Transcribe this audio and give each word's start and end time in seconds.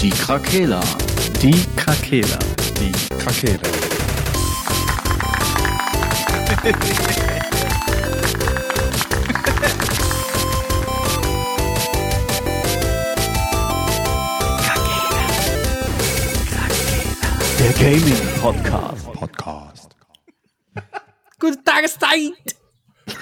Die 0.00 0.10
Krakela. 0.10 0.80
Die 1.40 1.64
Krakela. 1.74 2.38
Die 2.78 2.92
Krakela. 3.16 3.60
Der 17.58 17.72
Gaming 17.72 18.40
Podcast. 18.40 19.12
Podcast. 19.12 19.96
Gute 21.40 21.64
Tageszeit. 21.64 22.32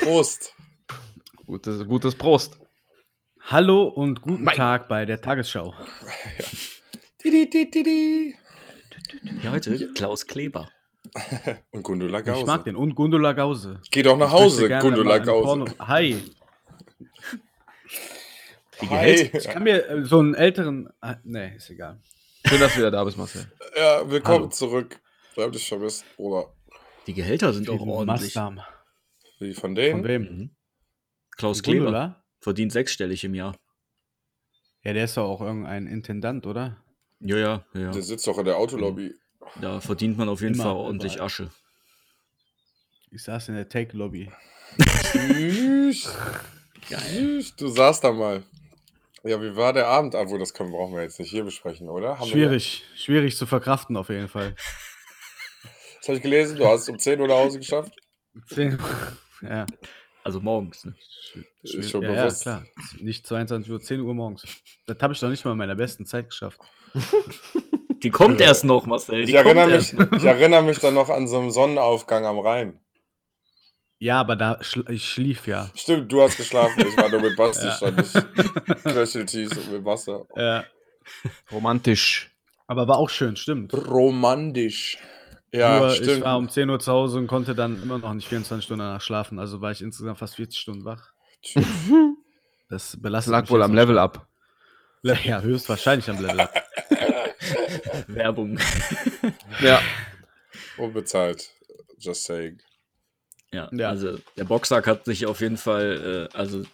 Prost. 0.00 0.52
Gutes, 1.46 1.86
gutes 1.86 2.14
Prost. 2.16 2.58
Hallo 3.46 3.84
und 3.84 4.22
guten 4.22 4.46
Tag 4.46 4.88
bei 4.88 5.04
der 5.04 5.20
Tagesschau. 5.20 5.74
Didi, 7.22 7.48
didi, 7.50 7.70
didi. 7.70 8.34
Ja, 9.42 9.52
heute 9.52 9.92
Klaus 9.92 10.26
Kleber. 10.26 10.68
Und 11.70 11.82
Gundula 11.82 12.20
Ich 12.20 12.24
Gause. 12.24 12.46
mag 12.46 12.64
den. 12.64 12.74
Und 12.76 12.94
Gundula 12.94 13.32
Gause. 13.34 13.80
Geh 13.90 14.02
doch 14.02 14.16
nach 14.16 14.28
Ich 14.28 14.32
Hause, 14.32 14.68
Gundula 14.80 15.18
Gause. 15.18 15.44
Porno- 15.46 15.78
Hi. 15.86 16.16
Hi. 18.90 19.30
Ich 19.32 19.44
kann 19.44 19.62
mir 19.62 19.86
äh, 19.88 20.04
so 20.04 20.18
einen 20.20 20.34
älteren. 20.34 20.88
Ah, 21.00 21.16
nee, 21.22 21.54
ist 21.56 21.70
egal. 21.70 22.00
Schön, 22.46 22.58
dass 22.60 22.72
du 22.72 22.78
wieder 22.78 22.90
da 22.90 23.04
bist, 23.04 23.16
Marcel. 23.18 23.46
Ja, 23.76 24.10
willkommen 24.10 24.38
Hallo. 24.38 24.48
zurück. 24.48 24.98
Haben 25.36 25.52
dich 25.52 25.68
vermisst, 25.68 26.04
Bruder. 26.16 26.52
Die 27.06 27.14
Gehälter 27.14 27.52
sind 27.52 27.68
auch 27.68 27.80
ordentlich. 27.80 28.34
Mastam. 28.34 28.60
Wie 29.38 29.52
von 29.52 29.60
Von 29.60 29.74
denen? 29.74 30.04
wem? 30.04 30.22
Mhm. 30.22 30.56
Klaus 31.36 31.62
Kleber 31.62 31.84
Gundula? 31.84 32.23
Verdient 32.44 32.72
sechsstellig 32.72 33.24
im 33.24 33.34
Jahr. 33.34 33.56
Ja, 34.82 34.92
der 34.92 35.04
ist 35.06 35.16
doch 35.16 35.24
auch 35.28 35.40
irgendein 35.40 35.86
Intendant, 35.86 36.46
oder? 36.46 36.76
Ja, 37.20 37.36
ja, 37.38 37.64
ja. 37.74 37.90
Der 37.90 38.02
sitzt 38.02 38.26
doch 38.26 38.38
in 38.38 38.44
der 38.44 38.56
Autolobby. 38.58 39.14
Da 39.60 39.80
verdient 39.80 40.18
man 40.18 40.28
auf 40.28 40.40
jeden 40.42 40.54
Immer, 40.54 40.64
Fall 40.64 40.72
ordentlich 40.74 41.14
überall. 41.14 41.26
Asche. 41.26 41.50
Ich 43.10 43.22
saß 43.22 43.48
in 43.48 43.54
der 43.54 43.68
Take-Lobby. 43.68 44.30
Tschüss. 45.02 46.12
Tschüss. 46.88 47.56
Du 47.56 47.68
saßt 47.68 48.04
da 48.04 48.12
mal. 48.12 48.42
Ja, 49.22 49.40
wie 49.40 49.56
war 49.56 49.72
der 49.72 49.86
Abend? 49.86 50.14
Obwohl, 50.14 50.38
das 50.38 50.52
können, 50.52 50.70
brauchen 50.72 50.94
wir 50.94 51.02
jetzt 51.02 51.18
nicht 51.18 51.30
hier 51.30 51.44
besprechen, 51.44 51.88
oder? 51.88 52.18
Haben 52.18 52.26
wir- 52.26 52.32
Schwierig. 52.32 52.84
Schwierig 52.94 53.36
zu 53.36 53.46
verkraften, 53.46 53.96
auf 53.96 54.10
jeden 54.10 54.28
Fall. 54.28 54.54
Das 56.00 56.08
habe 56.08 56.16
ich 56.18 56.22
gelesen. 56.22 56.58
Du 56.58 56.66
hast 56.66 56.82
es 56.82 56.88
um 56.90 56.98
10 56.98 57.20
Uhr 57.20 57.28
nach 57.28 57.36
Hause 57.36 57.58
geschafft. 57.58 57.92
Zehn- 58.48 58.78
ja, 59.42 59.64
Also 60.24 60.40
morgens. 60.40 60.86
Ne? 60.86 60.94
Ist 61.62 61.90
schon 61.90 62.02
ja, 62.02 62.12
ja, 62.12 62.22
bewusst. 62.22 62.42
klar. 62.42 62.64
Nicht 62.98 63.26
22 63.26 63.70
Uhr, 63.70 63.80
10 63.80 64.00
Uhr 64.00 64.14
morgens. 64.14 64.44
Das 64.86 64.96
habe 65.00 65.12
ich 65.12 65.20
doch 65.20 65.28
nicht 65.28 65.44
mal 65.44 65.52
in 65.52 65.58
meiner 65.58 65.74
besten 65.74 66.06
Zeit 66.06 66.30
geschafft. 66.30 66.60
Die 68.02 68.10
kommt 68.10 68.40
erst 68.40 68.64
noch, 68.64 68.86
Marcel. 68.86 69.24
Die 69.24 69.30
ich, 69.32 69.36
erinnere 69.36 69.66
mich, 69.66 69.92
erst. 69.92 70.12
ich 70.14 70.24
erinnere 70.24 70.62
mich 70.62 70.78
dann 70.78 70.94
noch 70.94 71.10
an 71.10 71.28
so 71.28 71.38
einen 71.38 71.50
Sonnenaufgang 71.50 72.24
am 72.26 72.38
Rhein. 72.38 72.80
Ja, 73.98 74.20
aber 74.20 74.36
da 74.36 74.58
schl 74.62 74.84
ich 74.90 75.08
schlief 75.08 75.46
ja. 75.46 75.70
Stimmt, 75.74 76.10
du 76.12 76.20
hast 76.20 76.36
geschlafen. 76.36 76.86
Ich 76.86 76.96
war 76.96 77.08
nur 77.08 77.20
mit 77.20 77.36
Basti, 77.36 77.66
Ja. 77.66 77.72
stand 77.76 78.00
ich 78.00 78.82
Knöcheltief 78.82 79.70
mit 79.70 79.84
Wasser. 79.84 80.26
Ja. 80.36 80.64
Romantisch. 81.52 82.30
Aber 82.66 82.88
war 82.88 82.96
auch 82.98 83.10
schön, 83.10 83.36
stimmt. 83.36 83.72
Romantisch. 83.74 84.98
Ja, 85.56 85.78
Nur 85.78 85.90
stimmt. 85.90 86.10
ich 86.10 86.20
war 86.22 86.36
um 86.36 86.48
10 86.48 86.68
Uhr 86.68 86.80
zu 86.80 86.90
Hause 86.92 87.18
und 87.18 87.26
konnte 87.28 87.54
dann 87.54 87.80
immer 87.82 87.98
noch 87.98 88.12
nicht 88.14 88.26
24 88.28 88.64
Stunden 88.64 88.80
danach 88.80 89.00
schlafen. 89.00 89.38
Also 89.38 89.60
war 89.60 89.70
ich 89.70 89.82
insgesamt 89.82 90.18
fast 90.18 90.34
40 90.36 90.58
Stunden 90.58 90.84
wach. 90.84 91.12
Das 91.54 91.64
Das 92.68 93.00
belastet 93.00 93.30
lag 93.32 93.42
mich 93.42 93.50
wohl 93.50 93.62
am 93.62 93.74
Level 93.74 93.98
up. 93.98 94.26
Ja, 95.02 95.40
höchstwahrscheinlich 95.42 96.08
am 96.10 96.20
Level. 96.20 96.40
up. 96.40 96.54
Werbung. 98.08 98.58
Ja. 99.60 99.80
Unbezahlt. 100.76 101.50
Just 101.98 102.24
saying. 102.24 102.60
Ja, 103.52 103.68
Ja. 103.72 103.90
also 103.90 104.18
der 104.36 104.44
Boxsack 104.44 104.86
hat 104.86 105.04
sich 105.04 105.26
auf 105.26 105.40
jeden 105.40 105.56
Fall, 105.58 106.28
äh, 106.32 106.36
also 106.36 106.64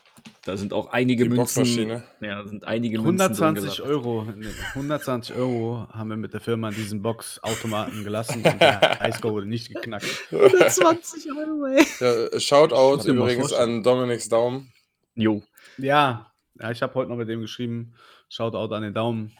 da 0.45 0.57
sind 0.57 0.73
auch 0.73 0.91
einige 0.93 1.25
Die 1.25 1.31
Münzen. 1.31 2.03
Ja, 2.21 2.47
sind 2.47 2.65
einige 2.65 3.01
Münzen 3.01 3.19
drin 3.35 3.43
120 3.43 3.77
gelandet. 3.77 3.81
Euro, 3.81 4.25
nee, 4.37 4.47
120 4.75 5.37
Euro 5.37 5.87
haben 5.93 6.11
wir 6.11 6.17
mit 6.17 6.33
der 6.33 6.41
Firma 6.41 6.71
in 6.71 6.75
diesen 6.75 7.03
Boxautomaten 7.03 8.05
gelassen 8.05 8.43
und 8.43 8.61
der 8.61 8.81
Highscore 9.01 9.35
wurde 9.35 9.47
nicht 9.47 9.69
geknackt. 9.69 10.07
120 10.31 11.27
Euro, 11.33 11.67
ey. 11.67 11.87
Ja, 12.01 12.41
Shoutout 12.41 13.09
übrigens 13.09 13.53
an 13.53 13.83
Dominik's 13.83 14.29
Daumen. 14.29 14.73
Jo. 15.15 15.43
Ja, 15.79 16.33
ja 16.59 16.71
ich 16.71 16.83
habe 16.83 16.95
heute 16.95 17.11
noch 17.11 17.17
mit 17.17 17.29
dem 17.29 17.41
geschrieben. 17.41 17.95
Shoutout 18.29 18.75
an 18.75 18.83
den 18.83 18.95
Daumen. 18.95 19.33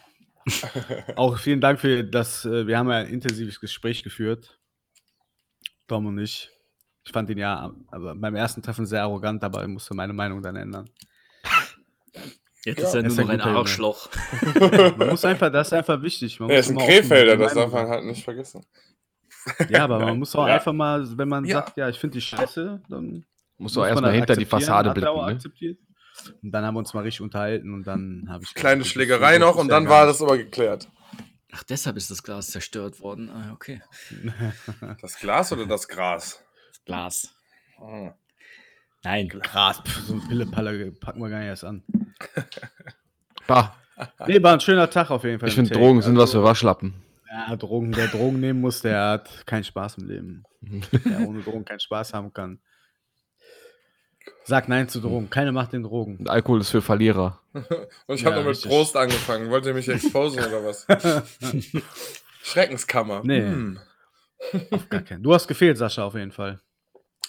Auch 1.15 1.37
vielen 1.37 1.61
Dank 1.61 1.79
für 1.79 2.03
das. 2.03 2.45
äh, 2.45 2.67
Wir 2.67 2.77
haben 2.77 2.89
ja 2.89 2.97
ein 2.97 3.07
intensives 3.07 3.59
Gespräch 3.59 4.03
geführt. 4.03 4.59
Dom 5.87 6.05
und 6.05 6.19
ich. 6.19 6.49
Ich 7.03 7.11
fand 7.11 7.29
ihn 7.29 7.37
ja 7.39 7.71
aber 7.89 8.15
beim 8.15 8.35
ersten 8.35 8.61
Treffen 8.61 8.85
sehr 8.85 9.01
arrogant, 9.03 9.43
aber 9.43 9.61
ich 9.63 9.67
musste 9.67 9.93
meine 9.95 10.13
Meinung 10.13 10.41
dann 10.41 10.55
ändern. 10.55 10.89
Jetzt 12.63 12.77
Ja, 12.79 12.87
ist 12.87 12.93
er 12.95 13.05
ist 13.05 13.17
nur 13.17 13.29
ein 13.29 13.37
noch 13.39 13.45
ein. 13.47 13.55
Arschloch. 13.55 14.09
Man 14.97 15.09
muss 15.09 15.25
einfach, 15.25 15.51
das 15.51 15.67
ist 15.67 15.73
einfach 15.73 15.99
wichtig. 16.03 16.39
Man 16.39 16.49
Er 16.51 16.59
ist 16.59 16.69
ein 16.69 16.77
Krefelder, 16.77 17.35
der 17.37 17.47
das 17.47 17.55
darf 17.55 17.71
man 17.71 17.87
halt 17.87 18.05
nicht 18.05 18.23
vergessen. 18.23 18.63
Ja, 19.69 19.85
aber 19.85 19.97
man 19.99 20.19
muss 20.19 20.35
auch 20.35 20.47
Ja. 20.47 20.53
einfach 20.55 20.73
mal, 20.73 21.17
wenn 21.17 21.27
man 21.27 21.43
Ja. 21.45 21.55
sagt, 21.57 21.77
ja, 21.77 21.89
ich 21.89 21.97
finde 21.97 22.13
die 22.13 22.21
scheiße, 22.21 22.83
dann 22.87 23.25
muss 23.57 23.75
man 23.75 23.89
erstmal 23.89 24.13
hinter 24.13 24.35
die 24.35 24.45
Fassade 24.45 24.91
auch 24.91 24.93
blicken. 24.93 25.65
Ne? 25.65 25.77
Und 26.43 26.51
dann 26.51 26.63
haben 26.63 26.75
wir 26.75 26.79
uns 26.79 26.93
mal 26.93 27.01
richtig 27.01 27.21
unterhalten 27.21 27.73
und 27.73 27.87
dann 27.87 28.27
habe 28.29 28.43
ich. 28.43 28.53
Kleine 28.53 28.79
gesagt, 28.79 28.93
Schlägerei 28.93 29.35
ist- 29.35 29.39
noch 29.39 29.55
und 29.55 29.65
ist 29.67 29.71
dann 29.71 29.89
war 29.89 30.05
das 30.05 30.21
aber 30.21 30.37
geklärt. 30.37 30.87
Ach, 31.53 31.63
deshalb 31.63 31.97
ist 31.97 32.11
das 32.11 32.21
Glas 32.21 32.47
zerstört 32.51 32.99
worden. 32.99 33.31
Ah, 33.31 33.51
okay. 33.53 33.81
Das 35.01 35.17
Glas 35.19 35.51
oder 35.51 35.65
das 35.65 35.87
Gras? 35.87 36.43
Glas. 36.91 37.33
Ah. 37.79 38.13
Nein. 39.03 39.27
Gras, 39.29 39.81
pf, 39.85 39.99
so 40.07 40.13
ein 40.13 40.27
Pillepalle 40.27 40.91
packen 40.91 41.21
wir 41.21 41.29
gar 41.29 41.39
nicht 41.39 41.47
erst 41.47 41.63
an. 41.65 41.83
Bah, 43.47 43.75
Nee, 44.27 44.41
war 44.41 44.53
ein 44.53 44.59
schöner 44.61 44.89
Tag 44.89 45.09
auf 45.11 45.23
jeden 45.23 45.39
Fall. 45.39 45.49
ich 45.49 45.55
finde. 45.55 45.73
Drogen 45.73 46.01
sind 46.01 46.15
was 46.15 46.29
Also, 46.29 46.39
für 46.39 46.43
Waschlappen. 46.45 46.93
Ja, 47.29 47.55
Drogen, 47.55 47.95
wer 47.95 48.07
Drogen 48.07 48.39
nehmen 48.39 48.61
muss, 48.61 48.81
der 48.81 49.03
hat 49.09 49.45
keinen 49.47 49.63
Spaß 49.63 49.97
im 49.99 50.07
Leben. 50.07 50.43
Wer 50.91 51.27
ohne 51.27 51.41
Drogen 51.41 51.65
keinen 51.65 51.79
Spaß 51.79 52.13
haben 52.13 52.31
kann. 52.33 52.59
Sag 54.43 54.67
Nein 54.69 54.87
zu 54.89 54.99
Drogen. 55.01 55.29
Keine 55.29 55.51
macht 55.51 55.73
den 55.73 55.83
Drogen. 55.83 56.17
Und 56.17 56.29
Alkohol 56.29 56.61
ist 56.61 56.69
für 56.69 56.81
Verlierer. 56.81 57.39
Und 57.53 57.63
ich 58.15 58.25
habe 58.25 58.35
Ja, 58.35 58.41
noch 58.41 58.47
mit 58.47 58.55
richtig. 58.57 58.69
Prost 58.69 58.95
angefangen. 58.97 59.49
Wollt 59.49 59.65
ihr 59.65 59.73
mich 59.73 59.87
exposen 59.89 60.39
oder 60.39 60.63
was? 60.65 60.85
Schreckenskammer. 62.43 63.21
Nee. 63.23 63.41
Hm. 63.41 63.79
Gar 64.89 65.01
keinen. 65.01 65.23
Du 65.23 65.33
hast 65.33 65.47
gefehlt, 65.47 65.77
Sascha, 65.77 66.03
auf 66.03 66.15
jeden 66.15 66.31
Fall. 66.31 66.59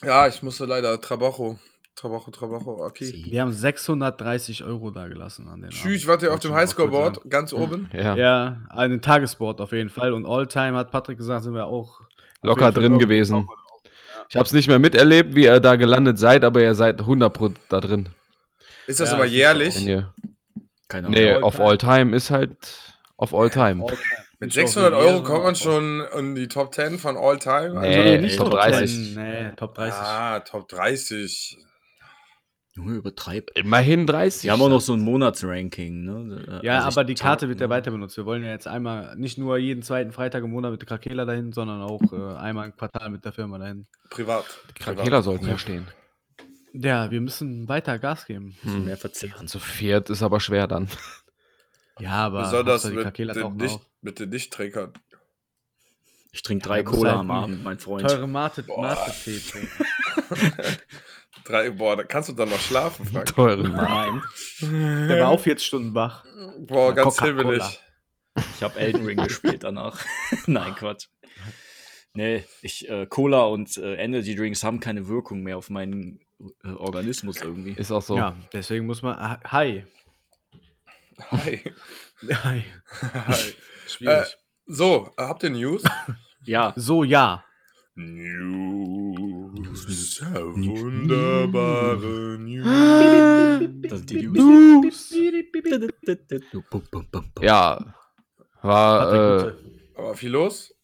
Ja, 0.05 0.27
ich 0.27 0.43
musste 0.43 0.65
leider 0.65 1.01
Trabajo. 1.01 1.59
Trabajo, 1.95 2.31
Trabajo, 2.31 2.85
okay. 2.85 3.13
Wir 3.29 3.43
haben 3.43 3.53
630 3.53 4.65
Euro 4.65 4.91
da 4.91 5.07
gelassen 5.09 5.47
an 5.49 5.61
den 5.61 5.71
Tschüss, 5.71 6.07
wart 6.07 6.23
ihr 6.23 6.33
auf 6.33 6.41
dem 6.41 6.55
Highscore-Board? 6.55 7.21
Ganz 7.29 7.53
oben? 7.53 7.91
Ja. 7.95 8.17
Ja, 8.17 8.57
einen 8.71 9.01
Tagesboard 9.03 9.61
auf 9.61 9.73
jeden 9.73 9.91
Fall. 9.91 10.13
Und 10.13 10.27
Alltime 10.27 10.77
hat 10.77 10.91
Patrick 10.91 11.19
gesagt, 11.19 11.45
sind 11.45 11.55
wir 11.55 11.67
auch 11.67 12.01
Locker 12.43 12.73
drin 12.73 12.99
gewesen. 12.99 13.47
Ich 14.29 14.37
habe 14.37 14.47
es 14.47 14.53
nicht 14.53 14.67
mehr 14.69 14.79
miterlebt, 14.79 15.35
wie 15.35 15.45
ihr 15.45 15.61
da 15.61 15.77
gelandet 15.77 16.19
seid, 16.19 16.43
aber 16.45 16.63
ihr 16.63 16.75
seid 16.75 17.01
100 17.01 17.33
Pro 17.33 17.51
da 17.69 17.81
drin. 17.81 18.09
Ist 18.87 18.99
das 18.99 19.11
Ja, 19.11 19.17
aber 19.17 19.27
jährlich? 19.27 19.77
Keine 20.89 21.07
Ahnung. 21.07 21.11
nee, 21.11 21.31
All 21.33 21.43
auf 21.43 21.57
time. 21.57 21.69
All 21.69 21.79
Time 21.79 22.17
ist 22.17 22.31
halt 22.31 22.57
auf 23.17 23.35
All 23.35 23.51
Time. 23.51 23.85
Alltime. 23.85 23.99
Mit 24.43 24.51
Ist 24.57 24.59
auch 24.59 24.67
600 24.67 24.93
so 24.93 24.99
Euro 24.99 25.23
kommt 25.23 25.45
man 25.45 25.55
schon 25.55 26.01
in 26.19 26.35
die 26.35 26.49
Top 26.49 26.75
10 26.75 26.99
von 26.99 27.17
All 27.17 27.39
Time? 27.39 27.81
Nee, 27.81 27.97
Also 27.97 28.01
Äh, 28.01 28.19
nicht 28.19 28.37
Top 28.37 28.51
Top 28.51 28.59
30. 28.59 28.81
30. 28.81 29.17
Nee, 29.17 29.53
Top 29.55 29.75
30. 29.77 30.01
Ah, 30.01 30.41
Top 30.41 30.69
30. 30.69 31.59
Junge, 32.75 32.95
übertreib. 32.97 33.51
Immerhin 33.55 34.05
30. 34.05 34.43
Die 34.43 34.51
haben 34.51 34.61
auch 34.61 34.69
noch 34.69 34.81
so 34.81 34.95
ein 34.95 35.01
Monatsranking, 35.01 36.03
ne? 36.03 36.61
Ja, 36.65 36.81
Also 36.85 36.99
aber 36.99 37.05
die 37.05 37.15
Karte 37.15 37.49
wird 37.49 37.61
ja 37.61 37.69
weiter 37.69 37.93
benutzt. 37.93 38.17
Wir 38.17 38.27
wollen 38.27 38.43
ja 38.43 38.51
jetzt 38.51 38.67
einmal 38.67 39.15
nicht 39.15 39.39
nur 39.39 39.59
jeden 39.59 39.83
zweiten 39.85 40.11
Freitag 40.11 40.43
im 40.43 40.51
Monat 40.51 40.73
mit 40.73 40.81
der 40.81 40.89
Krakela 40.89 41.25
dahin, 41.25 41.53
sondern 41.53 41.81
auch 41.81 42.03
äh, 42.13 42.37
einmal 42.37 42.67
im 42.67 42.77
Quartal 42.77 43.11
mit 43.11 43.25
der 43.25 43.33
Firma 43.33 43.59
dahin. 43.59 43.87
Privat. 44.11 44.45
Krakela 44.75 45.23
sollten 45.23 45.47
ja 45.47 45.57
stehen. 45.57 45.87
Ja, 46.73 47.13
wir 47.13 47.21
müssen 47.21 47.69
weiter 47.69 47.97
Gas 48.01 48.27
geben. 48.27 48.57
Bisschen 48.61 48.87
mehr 48.87 48.97
verzehren. 48.97 49.47
Zu 49.47 49.61
viert 49.61 50.11
ist 50.11 50.25
aber 50.25 50.41
schwer 50.41 50.67
dann. 50.67 50.89
Ja, 52.01 52.27
aber 52.27 52.65
die 52.83 52.89
mit 52.91 53.19
den, 53.19 53.29
tauchen 53.29 53.57
nicht, 53.59 53.79
auf. 54.03 54.05
mit 54.05 54.19
den 54.19 54.31
Nichttrinkern? 54.31 54.93
Ich 56.33 56.43
trinke 56.43 56.67
drei 56.67 56.83
muss 56.83 56.93
Cola 56.95 57.11
halt 57.11 57.21
am 57.21 57.31
Abend, 57.31 57.63
mein 57.63 57.79
Freund. 57.79 58.09
Teure 58.09 58.27
Mate. 58.27 58.65
Mate-Tee 58.67 59.39
trinken. 59.39 59.85
Drei, 61.45 61.71
boah, 61.71 61.97
da 61.97 62.05
kannst 62.05 62.29
du 62.29 62.35
dann 62.35 62.51
noch 62.51 62.61
schlafen, 62.61 63.05
Frank. 63.05 63.27
Teure. 63.35 63.69
Nein. 63.69 64.23
Der 65.09 65.21
war 65.23 65.29
auch 65.31 65.41
40 65.41 65.67
Stunden 65.67 65.95
wach. 65.95 66.25
Boah, 66.61 66.91
Ja, 66.91 67.03
ganz 67.03 67.21
hibbelig. 67.21 67.81
Ich 68.57 68.63
habe 68.63 68.79
Elden 68.79 69.05
Ring 69.05 69.19
gespielt 69.19 69.65
danach. 69.65 70.05
Nein, 70.47 70.75
Quatsch. 70.77 71.09
Nee, 72.15 72.45
ich, 72.61 72.89
äh, 72.89 73.07
Cola 73.07 73.43
und 73.47 73.77
äh, 73.77 73.95
Energy 73.97 74.35
Drinks 74.37 74.63
haben 74.63 74.81
keine 74.81 75.09
Wirkung 75.09 75.43
mehr 75.43 75.59
auf 75.59 75.69
meinen 75.69 76.21
äh, 76.65 76.69
Organismus 76.69 77.41
irgendwie. 77.41 77.73
Ist 77.73 77.91
auch 77.91 78.03
so. 78.03 78.17
Ja, 78.17 78.37
deswegen 78.53 78.87
muss 78.87 79.03
man. 79.03 79.17
ah, 79.17 79.41
Hi. 79.51 79.85
Hi. 81.31 81.61
Hi. 82.31 82.65
Hi. 83.13 83.55
Schwierig. 83.93 84.37
So, 84.67 85.11
äh, 85.17 85.23
habt 85.25 85.43
ihr 85.43 85.51
News? 85.51 85.83
Ja, 86.45 86.73
so, 86.75 87.05
ja. 87.05 87.45
News. 87.95 90.21
Wunderbare 90.21 92.37
News. 92.41 92.67
das 93.89 93.99
sind 94.01 94.11
die 94.11 94.27
News. 94.27 95.15
Ja, 97.41 97.95
war, 98.61 99.47
äh. 99.47 99.55
Aber 99.95 100.17
viel 100.17 100.31
los? 100.31 100.75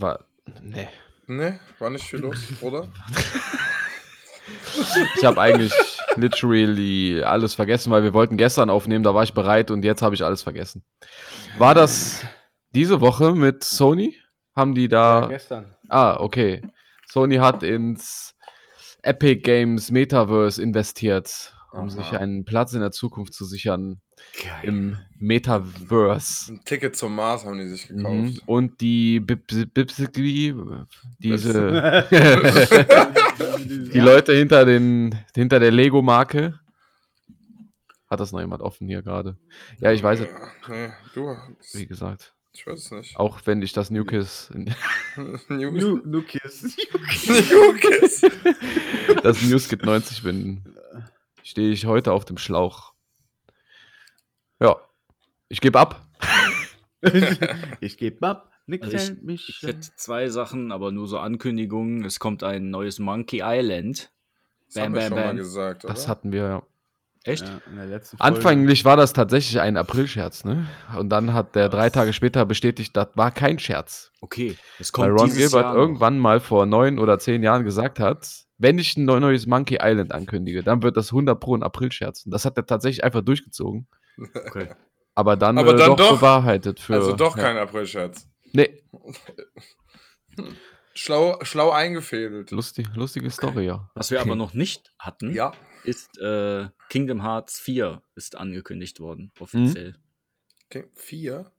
war, 0.00 0.24
ne. 0.62 0.88
Ne, 1.26 1.60
war 1.78 1.90
nicht 1.90 2.04
viel 2.04 2.20
los, 2.20 2.38
oder? 2.62 2.88
Ich 5.16 5.24
habe 5.24 5.40
eigentlich 5.40 5.72
literally 6.22 7.22
alles 7.22 7.54
vergessen, 7.54 7.90
weil 7.90 8.02
wir 8.02 8.12
wollten 8.14 8.36
gestern 8.36 8.70
aufnehmen, 8.70 9.02
da 9.04 9.14
war 9.14 9.22
ich 9.22 9.34
bereit 9.34 9.70
und 9.70 9.84
jetzt 9.84 10.02
habe 10.02 10.14
ich 10.14 10.24
alles 10.24 10.42
vergessen. 10.42 10.84
War 11.58 11.74
das 11.74 12.22
diese 12.74 13.00
Woche 13.00 13.34
mit 13.34 13.64
Sony? 13.64 14.16
Haben 14.54 14.74
die 14.74 14.82
Ja, 14.90 15.20
da. 15.22 15.26
gestern. 15.28 15.74
Ah, 15.88 16.16
okay. 16.20 16.62
Sony 17.06 17.36
hat 17.36 17.62
ins 17.62 18.34
Epic 19.02 19.40
Games 19.42 19.90
Metaverse 19.90 20.60
investiert, 20.60 21.54
um 21.72 21.80
Aha. 21.80 21.88
sich 21.90 22.12
einen 22.18 22.44
Platz 22.44 22.72
in 22.72 22.80
der 22.80 22.90
Zukunft 22.90 23.32
zu 23.34 23.44
sichern 23.44 24.00
im 24.62 24.98
Metaverse. 25.18 26.52
Ein 26.52 26.60
Ticket 26.64 26.96
zum 26.96 27.14
Mars 27.14 27.44
haben 27.44 27.58
die 27.58 27.68
sich 27.68 27.88
Mhm. 27.88 27.96
gekauft. 28.26 28.42
Und 28.46 28.80
die 28.80 29.20
Bip- 29.20 29.72
Bipsy, 29.72 30.08
diese 31.18 32.06
die 33.58 34.00
Leute 34.00 34.34
hinter 34.34 34.64
den 34.64 35.18
hinter 35.34 35.60
der 35.60 35.70
Lego 35.70 36.02
Marke. 36.02 36.58
Hat 38.08 38.20
das 38.20 38.32
noch 38.32 38.40
jemand 38.40 38.62
offen 38.62 38.88
hier 38.88 39.02
gerade? 39.02 39.36
Ja, 39.80 39.92
ich 39.92 40.02
weiß 40.02 40.20
es, 40.20 40.28
Nee, 40.68 40.90
du, 41.14 41.36
wie 41.74 41.86
gesagt. 41.86 42.34
ich 42.52 42.66
weiß 42.66 42.78
es 42.86 42.90
nicht. 42.90 43.16
Auch 43.18 43.40
wenn 43.44 43.60
ich 43.60 43.72
das 43.72 43.90
New 43.90 44.04
Kiss, 44.04 44.50
nu 46.04 46.22
Kiss. 46.22 46.62
Newkiss. 47.28 48.26
das 49.22 49.42
Newskit 49.42 49.84
90 49.84 50.22
bin, 50.22 50.64
stehe 51.42 51.70
ich 51.70 51.84
heute 51.86 52.12
auf 52.12 52.24
dem 52.24 52.38
Schlauch. 52.38 52.94
Ja, 54.60 54.76
ich 55.48 55.60
gebe 55.60 55.78
ab. 55.78 56.06
ich 57.80 57.98
gebe 57.98 58.26
ab. 58.26 58.50
Nick 58.68 58.84
Also 58.84 58.96
ich- 58.96 59.02
hält 59.08 59.22
mich. 59.24 59.48
Ich 59.48 59.62
hätte 59.66 59.80
zwei 59.96 60.28
Sachen, 60.28 60.70
aber 60.72 60.92
nur 60.92 61.08
so 61.08 61.18
Ankündigungen. 61.18 62.04
Es 62.04 62.20
kommt 62.20 62.42
ein 62.44 62.70
neues 62.70 62.98
Monkey 62.98 63.40
Island. 63.42 64.10
Das 64.72 64.82
haben 64.82 64.92
Bam, 64.92 64.94
wir 64.94 65.00
bam, 65.00 65.08
schon 65.08 65.16
mal 65.18 65.26
bam. 65.28 65.36
gesagt, 65.38 65.84
oder? 65.84 65.94
Das 65.94 66.06
hatten 66.08 66.30
wir 66.32 66.42
ja. 66.42 66.62
Echt? 67.24 67.42
ja, 67.46 67.60
in 67.70 67.76
der 67.76 67.86
letzten 67.86 68.16
Folge. 68.16 68.36
Anfänglich 68.36 68.84
war 68.84 68.96
das 68.96 69.12
tatsächlich 69.12 69.60
ein 69.60 69.76
Aprilscherz, 69.76 70.44
ne? 70.44 70.66
Und 70.96 71.08
dann 71.10 71.34
hat 71.34 71.54
der 71.56 71.68
drei 71.68 71.90
Tage 71.90 72.12
später 72.12 72.46
bestätigt, 72.46 72.96
das 72.96 73.08
war 73.14 73.30
kein 73.32 73.58
Scherz. 73.58 74.12
Okay. 74.20 74.56
Es 74.78 74.92
Weil 74.94 75.08
kommt 75.08 75.20
Ron 75.20 75.26
dieses 75.28 75.38
Gilbert 75.50 75.62
Jahr 75.64 75.74
noch. 75.74 75.80
irgendwann 75.80 76.18
mal 76.18 76.38
vor 76.40 76.64
neun 76.66 76.98
oder 76.98 77.18
zehn 77.18 77.42
Jahren 77.42 77.64
gesagt 77.64 77.98
hat, 78.00 78.28
wenn 78.58 78.78
ich 78.78 78.96
ein 78.96 79.04
neu- 79.04 79.20
neues 79.20 79.46
Monkey 79.46 79.78
Island 79.82 80.12
ankündige, 80.12 80.62
dann 80.62 80.82
wird 80.82 80.96
das 80.96 81.10
100 81.12 81.38
pro 81.40 81.56
ein 81.56 81.62
Aprilscherz. 81.62 82.24
Und 82.24 82.32
das 82.32 82.44
hat 82.44 82.56
er 82.56 82.66
tatsächlich 82.66 83.02
einfach 83.04 83.22
durchgezogen. 83.22 83.88
Okay. 84.46 84.68
Aber 85.14 85.36
dann, 85.36 85.58
Aber 85.58 85.74
äh, 85.74 85.76
dann 85.76 85.88
doch, 85.90 85.96
doch. 85.96 86.10
bewahrheitet 86.16 86.80
für. 86.80 86.94
also 86.94 87.14
doch 87.14 87.36
ja. 87.36 87.42
kein 87.42 87.56
Aprilscherz. 87.56 88.28
Nee, 88.52 88.82
Schlau, 90.94 91.38
schlau 91.44 91.70
eingefädelt. 91.70 92.50
lustig, 92.50 92.88
lustige 92.94 93.30
Story, 93.30 93.66
ja. 93.66 93.88
Was 93.94 94.10
wir 94.10 94.20
aber 94.20 94.34
noch 94.34 94.52
nicht 94.54 94.92
hatten, 94.98 95.32
Ja. 95.32 95.52
ist 95.84 96.18
äh, 96.18 96.68
Kingdom 96.88 97.22
Hearts 97.22 97.60
4 97.60 98.02
ist 98.16 98.36
angekündigt 98.36 98.98
worden, 98.98 99.30
offiziell. 99.38 99.94
Okay. 100.66 100.88
Vier? 100.94 101.52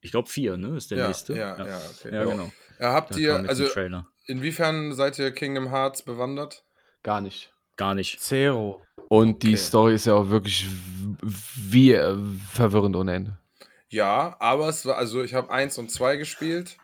Ich 0.00 0.10
glaube 0.10 0.28
4, 0.28 0.56
ne? 0.56 0.76
Ist 0.76 0.90
der 0.90 0.98
Ja, 0.98 1.06
nächste. 1.06 1.34
ja, 1.36 1.64
ja, 1.64 1.78
okay. 1.78 2.12
Ja, 2.14 2.24
genau. 2.24 2.52
Ja, 2.80 2.92
habt 2.92 3.14
Da 3.14 3.18
ihr, 3.18 3.36
also 3.48 3.68
inwiefern 4.26 4.94
seid 4.94 5.16
ihr 5.20 5.30
Kingdom 5.30 5.70
Hearts 5.70 6.02
bewandert? 6.02 6.64
Gar 7.04 7.20
nicht. 7.20 7.52
Gar 7.76 7.94
nicht. 7.94 8.20
Zero. 8.20 8.82
Und 9.08 9.44
die 9.44 9.48
Okay. 9.54 9.56
Story 9.56 9.94
ist 9.94 10.06
ja 10.06 10.14
auch 10.14 10.28
wirklich 10.28 10.66
wie 11.56 11.96
verwirrend 12.50 12.96
ohne 12.96 13.14
Ende. 13.14 13.38
Ja, 13.92 14.36
aber 14.38 14.70
es 14.70 14.86
war, 14.86 14.96
also 14.96 15.22
ich 15.22 15.34
habe 15.34 15.50
eins 15.50 15.76
und 15.76 15.90
zwei 15.90 16.16
gespielt. 16.16 16.78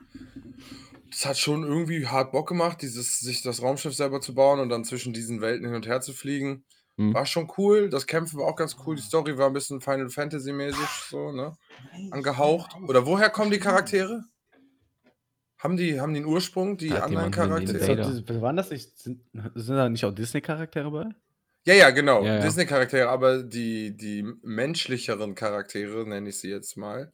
Das 1.10 1.24
hat 1.24 1.38
schon 1.38 1.64
irgendwie 1.64 2.06
hart 2.06 2.32
Bock 2.32 2.46
gemacht, 2.46 2.82
dieses, 2.82 3.18
sich 3.20 3.40
das 3.40 3.62
Raumschiff 3.62 3.94
selber 3.94 4.20
zu 4.20 4.34
bauen 4.34 4.60
und 4.60 4.68
dann 4.68 4.84
zwischen 4.84 5.14
diesen 5.14 5.40
Welten 5.40 5.64
hin 5.64 5.74
und 5.74 5.86
her 5.86 6.02
zu 6.02 6.12
fliegen. 6.12 6.66
Mhm. 6.98 7.14
War 7.14 7.24
schon 7.24 7.50
cool. 7.56 7.88
Das 7.88 8.06
Kämpfen 8.06 8.38
war 8.38 8.46
auch 8.46 8.56
ganz 8.56 8.76
cool. 8.84 8.94
Die 8.94 9.02
Story 9.02 9.38
war 9.38 9.46
ein 9.46 9.54
bisschen 9.54 9.80
Final 9.80 10.10
Fantasy-mäßig, 10.10 10.88
so, 11.08 11.32
ne? 11.32 11.56
Angehaucht. 12.10 12.76
Oder 12.86 13.06
woher 13.06 13.30
kommen 13.30 13.50
die 13.50 13.58
Charaktere? 13.58 14.24
Haben 15.56 15.78
die, 15.78 15.98
haben 15.98 16.12
die 16.12 16.20
einen 16.20 16.28
Ursprung, 16.28 16.76
die 16.76 16.92
Hat 16.92 17.04
anderen 17.04 17.30
Charaktere? 17.30 18.42
Waren 18.42 18.56
das 18.56 18.68
nicht? 18.68 18.98
Sind, 18.98 19.22
sind 19.54 19.76
da 19.76 19.88
nicht 19.88 20.04
auch 20.04 20.14
Disney-Charaktere 20.14 20.90
bei? 20.90 21.06
Ja, 21.68 21.74
ja, 21.74 21.90
genau. 21.90 22.24
Ja, 22.24 22.36
ja. 22.36 22.40
Disney-Charaktere, 22.40 23.10
aber 23.10 23.42
die, 23.42 23.94
die 23.94 24.24
menschlicheren 24.42 25.34
Charaktere, 25.34 26.08
nenne 26.08 26.30
ich 26.30 26.40
sie 26.40 26.48
jetzt 26.48 26.78
mal, 26.78 27.12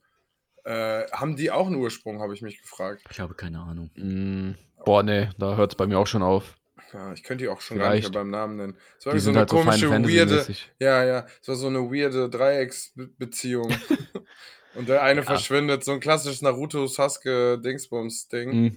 äh, 0.65 1.03
haben 1.11 1.35
die 1.35 1.51
auch 1.51 1.67
einen 1.67 1.75
Ursprung, 1.75 2.21
habe 2.21 2.35
ich 2.35 2.43
mich 2.43 2.63
gefragt. 2.63 3.03
Ich 3.11 3.19
habe 3.19 3.35
keine 3.35 3.59
Ahnung. 3.59 3.91
Mm, 3.97 4.53
boah, 4.85 5.03
nee, 5.03 5.29
da 5.39 5.57
hört 5.57 5.73
es 5.73 5.77
bei 5.77 5.89
mir 5.89 5.99
auch 5.99 6.07
schon 6.07 6.23
auf. 6.23 6.55
Ja, 6.93 7.13
ich 7.13 7.25
könnte 7.25 7.43
die 7.43 7.49
auch 7.49 7.61
schon 7.61 7.79
gar 7.79 7.95
nicht 7.95 8.05
Vielleicht. 8.05 8.15
mehr 8.15 8.23
beim 8.23 8.31
Namen 8.31 8.57
nennen. 8.57 8.77
Es 8.97 9.07
war 9.07 9.15
Die 9.15 9.19
so 9.19 9.25
sind 9.25 9.33
eine 9.33 9.41
halt 9.41 9.51
so 9.51 9.57
komische, 9.57 9.89
Fantasy 9.89 10.17
weirde, 10.17 10.47
ja, 10.79 11.05
ja, 11.05 11.27
es 11.43 11.49
war 11.49 11.57
so 11.57 11.67
eine 11.67 11.91
weirde 11.91 12.31
Dreiecksbeziehung. 12.31 13.75
Und 14.77 14.89
der 14.89 15.03
eine 15.03 15.25
verschwindet, 15.25 15.83
so 15.83 15.91
ein 15.91 15.99
klassisches 15.99 16.43
Naruto-Sasuke-Dingsbums-Ding. 16.43 18.67
Mm, 18.67 18.77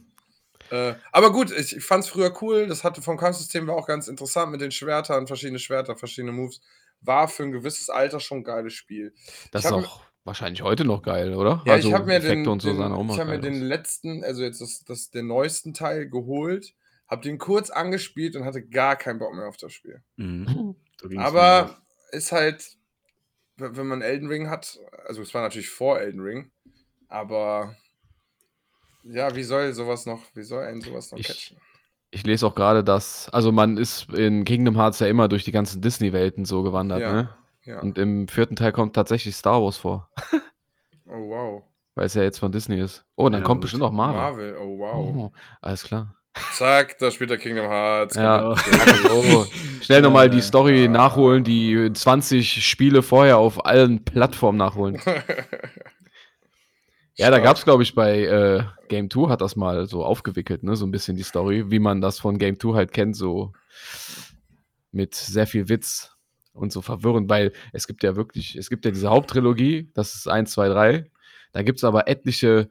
Äh, 0.72 0.96
aber 1.12 1.32
gut, 1.32 1.52
ich, 1.52 1.76
ich 1.78 1.84
fand 1.84 2.04
es 2.04 2.10
früher 2.10 2.34
cool. 2.42 2.68
Das 2.68 2.84
hatte 2.84 3.02
vom 3.02 3.18
Kampfsystem 3.18 3.68
war 3.68 3.76
auch 3.76 3.88
ganz 3.88 4.08
interessant 4.08 4.52
mit 4.52 4.62
den 4.62 4.72
Schwertern, 4.72 5.28
verschiedene 5.28 5.60
Schwerter, 5.60 5.96
verschiedene 5.96 6.32
Moves. 6.32 6.62
War 7.02 7.28
für 7.28 7.44
ein 7.44 7.52
gewisses 7.52 7.90
Alter 7.90 8.20
schon 8.20 8.40
ein 8.40 8.44
geiles 8.44 8.74
Spiel. 8.74 9.14
Das 9.52 9.64
Ich 9.64 9.66
ist 9.68 9.74
auch 9.74 10.02
wahrscheinlich 10.24 10.62
heute 10.62 10.84
noch 10.84 11.02
geil, 11.02 11.34
oder? 11.34 11.64
Ja, 11.66 11.74
also 11.74 11.90
ich 11.90 11.94
habe 11.94 12.06
mir 12.06 12.16
Effekte 12.16 12.44
den, 12.44 12.48
und 12.48 12.62
so 12.62 12.70
den, 12.74 13.10
ich 13.10 13.20
hab 13.20 13.28
mir 13.28 13.40
den 13.40 13.62
letzten, 13.62 14.24
also 14.24 14.44
jetzt 14.44 14.62
das, 14.62 14.84
das, 14.84 15.10
den 15.10 15.28
neuesten 15.28 15.74
Teil 15.74 16.10
geholt, 16.10 16.74
habe 17.08 17.22
den 17.22 17.38
kurz 17.38 17.70
angespielt 17.70 18.36
und 18.36 18.46
hatte 18.46 18.68
gar 18.68 18.96
keinen 18.96 19.20
Bock 19.20 19.34
mehr 19.34 19.48
auf 19.48 19.58
das 19.58 19.74
Spiel. 19.74 20.02
Mhm. 20.18 20.76
Aber 21.18 21.78
ist 22.12 22.32
halt, 22.32 22.78
wenn 23.58 23.88
man 23.88 24.02
Elden 24.02 24.28
Ring 24.28 24.50
hat, 24.50 24.80
also 25.06 25.22
es 25.22 25.34
war 25.34 25.42
natürlich 25.42 25.70
vor 25.70 26.00
Elden 26.00 26.22
Ring, 26.22 26.52
aber 27.08 27.76
ja, 29.10 29.36
wie 29.36 29.44
soll 29.44 29.74
sowas 29.74 30.06
noch, 30.06 30.22
wie 30.34 30.44
soll 30.44 30.64
einen 30.64 30.82
sowas 30.82 31.12
noch 31.12 31.20
Ich- 31.20 31.28
catchen? 31.28 31.58
Ich 32.10 32.26
lese 32.26 32.48
auch 32.48 32.56
gerade, 32.56 32.86
dass, 32.86 33.28
also 33.34 33.52
man 33.52 33.76
ist 33.78 34.10
in 34.14 34.46
Kingdom 34.46 34.78
Hearts 34.78 35.00
ja 35.00 35.08
immer 35.08 35.28
durch 35.28 35.44
die 35.44 35.52
ganzen 35.52 35.82
Disney-Welten 35.82 36.46
so 36.46 36.64
gewandert, 36.64 37.02
Ja. 37.02 37.12
ne? 37.14 37.30
Ja. 37.66 37.82
Und 37.82 37.98
im 37.98 38.30
vierten 38.30 38.56
Teil 38.56 38.72
kommt 38.72 38.96
tatsächlich 38.96 39.36
Star 39.36 39.62
Wars 39.62 39.76
vor, 39.76 40.10
Oh 41.06 41.30
wow. 41.30 41.64
weil 41.96 42.06
es 42.06 42.14
ja 42.14 42.24
jetzt 42.24 42.40
von 42.40 42.50
Disney 42.54 42.80
ist. 42.80 43.04
Oh, 43.18 43.28
dann 43.28 43.42
Ja, 43.42 43.46
kommt 43.46 43.60
bestimmt 43.60 43.84
auch 43.84 43.92
Marvel. 43.92 44.22
Marvel, 44.22 44.58
oh 44.58 44.80
wow. 44.80 45.16
Oh, 45.18 45.32
alles 45.62 45.84
klar. 45.84 46.16
Zack, 46.54 46.98
da 47.00 47.12
spielt 47.12 47.30
der 47.32 47.40
Kingdom 47.40 47.66
Hearts. 47.68 48.16
Ja, 48.16 48.54
Genau. 48.54 49.22
so. 49.24 49.48
Schnell 49.82 50.02
nochmal 50.02 50.30
die 50.30 50.38
Ja. 50.38 50.44
Story 50.44 50.88
nachholen, 50.88 51.44
die 51.44 51.92
20 51.92 52.66
Spiele 52.66 53.02
vorher 53.02 53.38
auf 53.38 53.66
allen 53.66 54.06
Plattformen 54.06 54.58
nachholen. 54.58 55.02
Ja, 57.18 57.32
da 57.32 57.40
gab 57.40 57.58
es, 57.58 57.64
glaube 57.64 57.82
ich, 57.82 57.96
bei 57.96 58.26
äh, 58.26 58.64
Game 58.90 59.10
2 59.10 59.30
hat 59.30 59.42
das 59.42 59.56
mal 59.56 59.88
so 59.88 60.06
aufgewickelt, 60.06 60.64
ne? 60.64 60.76
So 60.76 60.86
ein 60.86 60.92
bisschen 60.92 61.18
die 61.18 61.24
Story, 61.24 61.72
wie 61.72 61.80
man 61.80 62.00
das 62.00 62.20
von 62.20 62.38
Game 62.38 62.60
2 62.60 62.76
halt 62.76 62.94
kennt, 62.94 63.16
so 63.16 63.54
mit 64.92 65.16
sehr 65.16 65.48
viel 65.48 65.68
Witz 65.68 66.12
und 66.54 66.72
so 66.72 66.82
verwirrend, 66.82 67.28
weil 67.30 67.54
es 67.74 67.88
gibt 67.88 68.04
ja 68.04 68.16
wirklich, 68.16 68.56
es 68.56 68.70
gibt 68.70 68.86
ja 68.86 68.92
diese 68.92 69.10
Haupttrilogie, 69.10 69.90
das 69.96 70.14
ist 70.14 70.28
1, 70.28 70.52
2, 70.52 70.70
3. 70.70 71.12
Da 71.54 71.64
gibt 71.64 71.80
es 71.80 71.84
aber 71.84 72.08
etliche 72.08 72.70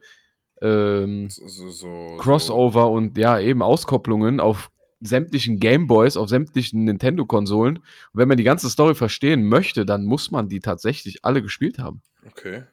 ähm, 0.61 1.29
So, 1.29 1.47
so, 1.47 1.69
so, 1.69 2.17
Crossover 2.17 2.89
und 2.89 3.17
ja, 3.17 3.39
eben 3.39 3.61
Auskopplungen 3.61 4.39
auf 4.39 4.71
sämtlichen 5.01 5.59
Gameboys, 5.59 6.15
auf 6.15 6.29
sämtlichen 6.29 6.85
Nintendo-Konsolen. 6.85 7.77
Und 7.77 7.83
wenn 8.13 8.27
man 8.27 8.37
die 8.37 8.43
ganze 8.43 8.69
Story 8.69 8.95
verstehen 8.95 9.43
möchte, 9.43 9.85
dann 9.85 10.05
muss 10.05 10.31
man 10.31 10.47
die 10.47 10.61
tatsächlich 10.61 11.23
alle 11.23 11.41
gespielt 11.41 11.79
haben. 11.79 12.01
Okay. 12.25 12.63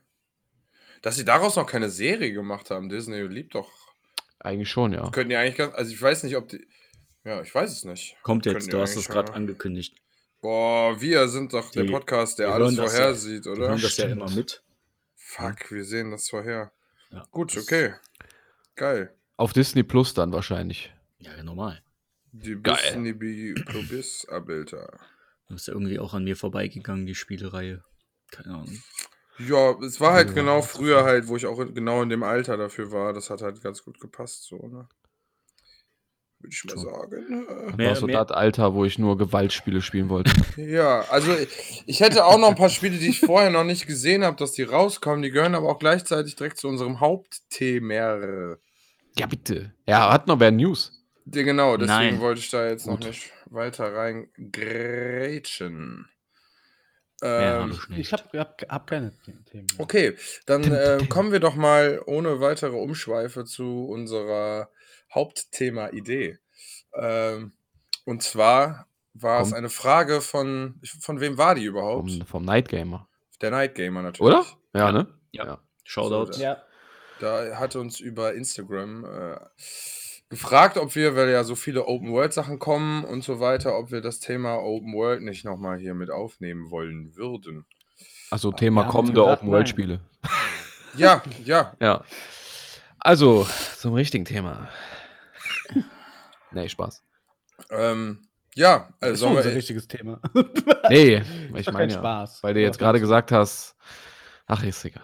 Dass 1.04 1.16
sie 1.16 1.24
daraus 1.26 1.56
noch 1.56 1.66
keine 1.66 1.90
Serie 1.90 2.32
gemacht 2.32 2.70
haben, 2.70 2.88
Disney 2.88 3.20
liebt 3.20 3.54
doch. 3.54 3.70
Eigentlich 4.38 4.70
schon, 4.70 4.94
ja. 4.94 5.10
Könnten 5.10 5.28
die 5.28 5.36
eigentlich 5.36 5.56
ganz, 5.56 5.74
also 5.74 5.92
ich 5.92 6.00
weiß 6.00 6.22
nicht, 6.22 6.34
ob 6.34 6.48
die. 6.48 6.66
Ja, 7.24 7.42
ich 7.42 7.54
weiß 7.54 7.70
es 7.70 7.84
nicht. 7.84 8.16
Kommt 8.22 8.44
Können 8.44 8.56
jetzt, 8.56 8.72
du 8.72 8.80
hast 8.80 8.96
es 8.96 9.06
gerade 9.08 9.34
angekündigt. 9.34 9.94
Boah, 10.40 10.98
wir 10.98 11.28
sind 11.28 11.52
doch 11.52 11.70
der 11.72 11.82
Die- 11.84 11.90
Podcast, 11.90 12.38
der 12.38 12.48
alles 12.54 12.76
das 12.76 12.92
ja- 12.94 12.98
vorhersieht, 12.98 13.44
Wir 13.44 13.52
oder? 13.52 13.68
hören 13.68 13.82
das 13.82 13.96
ja 13.98 14.06
immer 14.06 14.30
mit. 14.30 14.62
Fuck, 15.14 15.70
wir 15.70 15.84
sehen 15.84 16.10
das 16.10 16.30
vorher. 16.30 16.72
Ja, 17.10 17.26
Gut, 17.30 17.54
das- 17.54 17.64
okay. 17.64 17.92
Geil. 18.74 19.14
Auf 19.36 19.52
Disney 19.52 19.82
Plus 19.82 20.14
dann 20.14 20.32
wahrscheinlich. 20.32 20.90
Ja, 21.18 21.42
normal. 21.42 21.82
Die 22.32 22.56
Geil. 22.62 22.78
Disney 22.82 23.54
Probis 23.62 24.26
Abilder. 24.30 25.00
Das 25.50 25.60
ist 25.60 25.66
ja 25.66 25.74
irgendwie 25.74 25.98
auch 25.98 26.14
an 26.14 26.24
mir 26.24 26.34
vorbeigegangen, 26.36 27.04
die 27.04 27.14
Spielereihe. 27.14 27.84
Keine 28.30 28.54
Ahnung. 28.54 28.82
Ja, 29.38 29.72
es 29.84 30.00
war 30.00 30.12
halt 30.12 30.28
Ja, 30.28 30.34
genau 30.34 30.62
früher 30.62 31.02
halt, 31.04 31.26
wo 31.28 31.36
ich 31.36 31.46
auch 31.46 31.58
genau 31.74 32.02
in 32.02 32.08
dem 32.08 32.22
Alter 32.22 32.56
dafür 32.56 32.92
war. 32.92 33.12
Das 33.12 33.28
hat 33.30 33.42
halt 33.42 33.60
ganz 33.62 33.82
gut 33.84 33.98
gepasst, 34.00 34.44
so, 34.44 34.56
ne? 34.68 34.88
Würde 36.38 36.54
ich 36.54 36.64
mal 36.66 36.74
True. 36.74 36.84
sagen. 36.84 37.46
Das 37.66 37.76
Mehr- 37.76 37.88
war 37.88 37.96
so 37.96 38.06
mehr- 38.06 38.24
das 38.24 38.36
Alter, 38.36 38.74
wo 38.74 38.84
ich 38.84 38.98
nur 38.98 39.16
Gewaltspiele 39.18 39.80
spielen 39.82 40.08
wollte. 40.10 40.30
Ja, 40.56 41.00
also 41.10 41.34
ich, 41.36 41.82
ich 41.86 42.00
hätte 42.00 42.24
auch 42.26 42.38
noch 42.38 42.48
ein 42.50 42.54
paar 42.54 42.68
Spiele, 42.68 42.98
die 42.98 43.08
ich 43.08 43.20
vorher 43.20 43.48
noch 43.50 43.64
nicht 43.64 43.86
gesehen 43.86 44.22
habe, 44.24 44.36
dass 44.36 44.52
die 44.52 44.62
rauskommen. 44.62 45.22
Die 45.22 45.30
gehören 45.30 45.54
aber 45.54 45.68
auch 45.70 45.78
gleichzeitig 45.78 46.36
direkt 46.36 46.58
zu 46.58 46.68
unserem 46.68 47.00
Hauptthema. 47.00 48.56
ja, 49.18 49.26
bitte. 49.26 49.72
Ja, 49.86 50.12
hat 50.12 50.26
noch 50.28 50.38
wer 50.38 50.50
News. 50.52 51.00
Ja, 51.32 51.42
genau, 51.42 51.76
deswegen 51.78 52.16
Nein. 52.16 52.20
wollte 52.20 52.40
ich 52.40 52.50
da 52.50 52.68
jetzt 52.68 52.86
noch 52.86 52.98
Gut. 52.98 53.06
nicht 53.08 53.32
weiter 53.46 53.94
reingrätschen. 53.94 56.06
Ähm, 57.22 57.72
hab 57.72 57.90
ich 57.98 58.12
habe 58.12 58.38
hab, 58.38 58.62
hab 58.68 58.86
keine 58.86 59.12
Themen. 59.50 59.66
mehr. 59.72 59.80
okay, 59.80 60.16
dann 60.46 60.62
äh, 60.64 61.06
kommen 61.08 61.32
wir 61.32 61.40
doch 61.40 61.54
mal 61.54 62.02
ohne 62.06 62.40
weitere 62.40 62.76
Umschweife 62.76 63.44
zu 63.44 63.86
unserer 63.86 64.68
Hauptthema-Idee. 65.14 66.38
Ähm, 66.94 67.52
und 68.04 68.22
zwar 68.22 68.88
war 69.14 69.42
es 69.42 69.48
Komm. 69.50 69.58
eine 69.58 69.70
Frage 69.70 70.20
von, 70.20 70.80
von 71.00 71.20
wem 71.20 71.38
war 71.38 71.54
die 71.54 71.64
überhaupt? 71.64 72.10
Vom, 72.10 72.26
vom 72.26 72.44
Night 72.44 72.68
Gamer. 72.68 73.08
Der 73.40 73.50
Night 73.50 73.74
Gamer 73.74 74.02
natürlich. 74.02 74.34
Oder? 74.34 74.44
Ja, 74.74 74.80
Ja. 74.86 74.92
ne? 74.92 75.06
Ja. 75.32 75.60
Shoutout. 75.84 76.32
So, 76.32 76.40
Ja. 76.42 76.62
Da 77.20 77.56
hat 77.58 77.76
uns 77.76 78.00
über 78.00 78.34
Instagram 78.34 79.04
äh, 79.04 79.36
gefragt, 80.30 80.76
ob 80.76 80.94
wir, 80.94 81.16
weil 81.16 81.30
ja 81.30 81.44
so 81.44 81.54
viele 81.54 81.86
Open 81.86 82.10
World 82.12 82.32
Sachen 82.32 82.58
kommen 82.58 83.04
und 83.04 83.22
so 83.22 83.40
weiter, 83.40 83.78
ob 83.78 83.90
wir 83.90 84.00
das 84.00 84.20
Thema 84.20 84.56
Open 84.56 84.92
World 84.94 85.22
nicht 85.22 85.44
nochmal 85.44 85.78
hier 85.78 85.94
mit 85.94 86.10
aufnehmen 86.10 86.70
wollen 86.70 87.14
würden. 87.16 87.66
Also 88.30 88.50
Thema 88.52 88.82
uns 88.82 88.90
kommende 88.92 89.24
Open 89.24 89.48
World 89.48 89.68
Spiele. 89.68 90.00
Ja, 90.96 91.22
ja. 91.44 91.74
Ja. 91.80 92.04
Also, 93.00 93.48
zum 93.78 93.94
richtigen 93.94 94.24
Thema. 94.24 94.68
nee, 96.52 96.68
Spaß. 96.68 97.02
Ähm, 97.70 98.28
ja, 98.54 98.78
Das 98.78 98.94
also 99.00 99.12
ist 99.14 99.20
sollen 99.20 99.36
unser 99.36 99.48
wir, 99.50 99.56
richtiges 99.56 99.88
Thema. 99.88 100.20
Nee, 100.88 101.22
ich 101.56 101.72
meine 101.72 101.92
ja, 101.92 101.98
Spaß. 101.98 102.42
weil 102.42 102.54
du 102.54 102.60
jetzt 102.60 102.78
gerade 102.78 103.00
gesagt 103.00 103.32
hast, 103.32 103.74
ach, 104.46 104.62
ist 104.62 104.84
egal. 104.84 105.02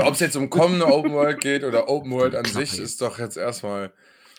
ob 0.00 0.12
es 0.12 0.20
jetzt 0.20 0.36
um 0.36 0.48
kommende 0.50 0.86
Open 0.86 1.12
World 1.12 1.40
geht 1.40 1.64
oder 1.64 1.88
Open 1.88 2.12
World 2.12 2.34
an 2.34 2.44
Knappe 2.44 2.66
sich, 2.66 2.78
ist 2.78 3.00
doch 3.00 3.18
jetzt 3.18 3.36
erstmal. 3.36 3.92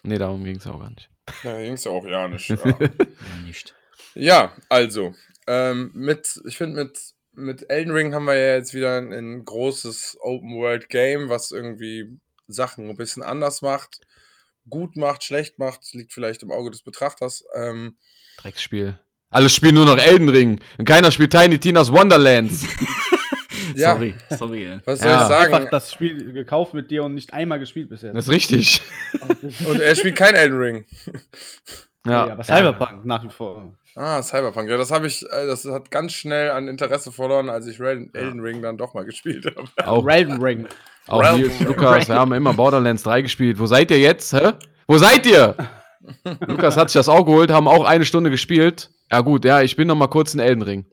Nee, 0.04 0.18
darum 0.18 0.44
ging 0.44 0.58
es 0.58 0.68
auch 0.68 0.80
gar 0.80 0.90
nicht. 0.90 1.10
Na, 1.44 1.62
ging 1.62 1.74
es 1.74 1.84
ja 1.84 1.92
auch 1.92 2.06
ja 2.06 2.28
nicht. 2.28 2.50
Ja. 2.50 2.58
Ja, 2.80 3.46
nicht. 3.46 3.76
Ja, 4.14 4.56
also, 4.70 5.14
ähm, 5.48 5.92
mit, 5.94 6.42
ich 6.46 6.58
finde, 6.58 6.84
mit, 6.84 7.00
mit 7.34 7.70
Elden 7.70 7.94
Ring 7.94 8.14
haben 8.14 8.26
wir 8.26 8.36
ja 8.36 8.56
jetzt 8.56 8.74
wieder 8.74 8.98
ein, 8.98 9.14
ein 9.14 9.46
großes 9.46 10.18
Open 10.22 10.56
World 10.56 10.90
Game, 10.90 11.30
was 11.30 11.52
irgendwie 11.52 12.20
Sachen 12.48 12.90
ein 12.90 12.98
bisschen 12.98 13.24
anders 13.24 13.62
macht, 13.62 14.02
gut 14.70 14.98
macht, 14.98 15.24
schlecht 15.24 15.60
macht, 15.60 15.94
liegt 15.94 16.14
vielleicht 16.14 16.44
im 16.44 16.52
Auge 16.52 16.72
des 16.72 16.82
Betrachters. 16.82 17.46
Ähm, 17.56 17.98
Drecksspiel. 18.38 19.00
Alle 19.30 19.50
spielen 19.50 19.76
nur 19.76 19.86
noch 19.86 19.98
Elden 19.98 20.28
Ring. 20.28 20.60
Und 20.78 20.86
keiner 20.86 21.12
spielt 21.12 21.32
Tiny 21.32 21.58
Tina's 21.58 21.92
Wonderlands. 21.92 22.66
ja, 23.76 23.94
Sorry, 23.96 24.16
sorry. 24.30 24.66
ey. 24.66 24.80
was 24.86 25.00
soll 25.00 25.10
Ja. 25.10 25.22
ich 25.22 25.28
sagen? 25.28 25.54
Einfach 25.54 25.70
das 25.72 25.92
Spiel 25.92 26.34
gekauft 26.34 26.74
mit 26.74 26.90
dir 26.92 27.04
und 27.04 27.14
nicht 27.16 27.34
einmal 27.34 27.60
gespielt 27.60 27.90
bisher. 27.90 28.14
Das 28.14 28.26
ist 28.28 28.32
richtig. 28.32 28.82
Und 29.68 29.80
er 29.82 29.96
spielt 29.96 30.16
kein 30.16 30.36
Elden 30.36 30.58
Ring. 30.58 30.86
ja, 32.06 32.12
Ja, 32.28 32.32
aber 32.34 32.44
Cyberpunk 32.44 33.06
nach 33.06 33.24
wie 33.24 33.30
vor. 33.30 33.74
Ah, 33.96 34.22
Cyberpunk. 34.24 34.70
Ja, 34.70 34.78
das 34.78 34.90
habe 34.92 35.08
ich, 35.08 35.24
äh, 35.24 35.48
das 35.48 35.66
hat 35.66 35.92
ganz 35.92 36.14
schnell 36.14 36.52
an 36.52 36.68
Interesse 36.68 37.12
verloren, 37.12 37.50
als 37.50 37.68
ich 37.68 37.80
Elden 37.80 38.40
Ring 38.40 38.62
dann 38.62 38.78
doch 38.78 38.94
mal 38.94 39.04
gespielt 39.04 39.46
habe. 39.46 39.68
Auch, 39.86 40.08
Elden 40.10 40.42
Ring. 40.42 40.68
auch 41.08 41.22
Realm. 41.22 41.52
Lukas, 41.66 42.08
wir 42.08 42.16
haben 42.16 42.32
immer 42.34 42.54
Borderlands 42.54 43.04
3 43.04 43.22
gespielt. 43.24 43.60
Wo 43.60 43.66
seid 43.66 43.92
ihr 43.92 44.00
jetzt? 44.00 44.32
Hä? 44.34 44.52
Wo 44.88 44.98
seid 44.98 45.26
ihr? 45.26 45.56
Lukas 46.48 46.78
hat 46.78 46.90
sich 46.90 47.00
das 47.00 47.10
auch 47.10 47.26
geholt, 47.26 47.52
haben 47.52 47.68
auch 47.68 47.86
eine 47.86 48.06
Stunde 48.06 48.30
gespielt. 48.30 48.90
Ja 49.12 49.20
gut, 49.22 49.44
ja, 49.44 49.62
ich 49.62 49.76
bin 49.76 49.88
noch 49.88 49.96
mal 49.96 50.08
kurz 50.08 50.34
in 50.34 50.40
Elden 50.40 50.62
Ring. 50.62 50.86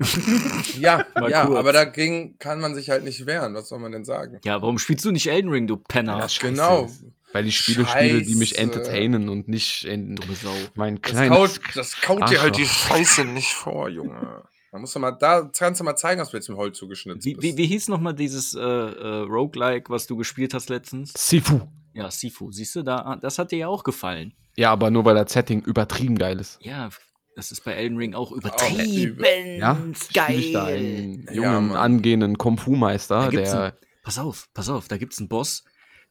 Ja, 0.78 1.04
Mal 1.14 1.30
ja, 1.30 1.44
kurz. 1.46 1.58
aber 1.58 1.72
dagegen 1.72 2.38
kann 2.38 2.60
man 2.60 2.74
sich 2.74 2.88
halt 2.90 3.04
nicht 3.04 3.26
wehren. 3.26 3.54
Was 3.54 3.68
soll 3.68 3.78
man 3.80 3.92
denn 3.92 4.04
sagen? 4.04 4.38
Ja, 4.44 4.62
warum 4.62 4.78
spielst 4.78 5.04
du 5.04 5.10
nicht 5.10 5.26
Elden 5.28 5.50
Ring, 5.50 5.66
du 5.66 5.76
Penner? 5.76 6.26
Genau. 6.40 6.88
Weil 7.32 7.46
ich 7.46 7.58
Spiele 7.58 7.84
spiele, 7.86 8.22
die 8.22 8.36
mich 8.36 8.50
Scheiße. 8.50 8.60
entertainen 8.62 9.28
und 9.28 9.48
nicht 9.48 9.84
in 9.84 10.16
Dumme 10.16 10.34
Sau. 10.34 10.54
mein 10.76 11.00
Das 11.02 11.10
kleines... 11.12 11.36
kaut, 11.36 11.60
das 11.74 12.00
kaut 12.00 12.30
dir 12.30 12.40
halt 12.40 12.56
die. 12.56 12.64
Scheiße 12.64 13.24
nicht 13.26 13.52
vor, 13.52 13.88
Junge. 13.88 14.44
Da 14.70 14.78
musst 14.78 14.94
du 14.94 14.98
mal, 14.98 15.12
da 15.12 15.50
kannst 15.56 15.80
du 15.80 15.84
mal 15.84 15.96
zeigen, 15.96 16.18
dass 16.18 16.30
du 16.30 16.36
jetzt 16.36 16.48
mit 16.48 16.58
Holz 16.58 16.76
zugeschnitzt 16.76 17.24
Wie, 17.24 17.34
bist. 17.34 17.42
wie, 17.42 17.56
wie 17.56 17.66
hieß 17.66 17.88
nochmal 17.88 18.14
dieses 18.14 18.54
äh, 18.54 18.60
äh, 18.60 19.20
Roguelike, 19.22 19.88
was 19.90 20.06
du 20.06 20.16
gespielt 20.16 20.52
hast 20.52 20.68
letztens? 20.68 21.12
Sifu. 21.16 21.60
Ja, 21.94 22.10
Sifu. 22.10 22.52
Siehst 22.52 22.76
du, 22.76 22.82
da, 22.82 23.16
das 23.16 23.38
hat 23.38 23.50
dir 23.50 23.58
ja 23.58 23.68
auch 23.68 23.82
gefallen. 23.82 24.34
Ja, 24.56 24.70
aber 24.72 24.90
nur 24.90 25.04
weil 25.04 25.14
das 25.14 25.32
Setting 25.32 25.62
übertrieben 25.62 26.18
geil 26.18 26.38
ist. 26.38 26.58
Ja, 26.60 26.90
das 27.34 27.50
ist 27.52 27.64
bei 27.64 27.72
Elden 27.72 27.96
Ring 27.96 28.14
auch 28.14 28.30
übertrieben 28.32 29.24
Ja, 29.58 29.78
geil. 30.12 30.38
Ich 30.38 30.52
da 30.52 30.66
einen 30.66 31.24
Ja, 31.28 31.32
jungen, 31.32 31.68
Mann. 31.68 31.76
angehenden 31.76 32.36
Kung-Fu-Meister, 32.36 33.30
der... 33.30 33.62
einen, 33.62 33.72
pass 34.02 34.18
auf, 34.18 34.48
pass 34.52 34.68
auf, 34.68 34.88
da 34.88 34.98
gibt's 34.98 35.18
einen 35.18 35.28
Boss, 35.28 35.64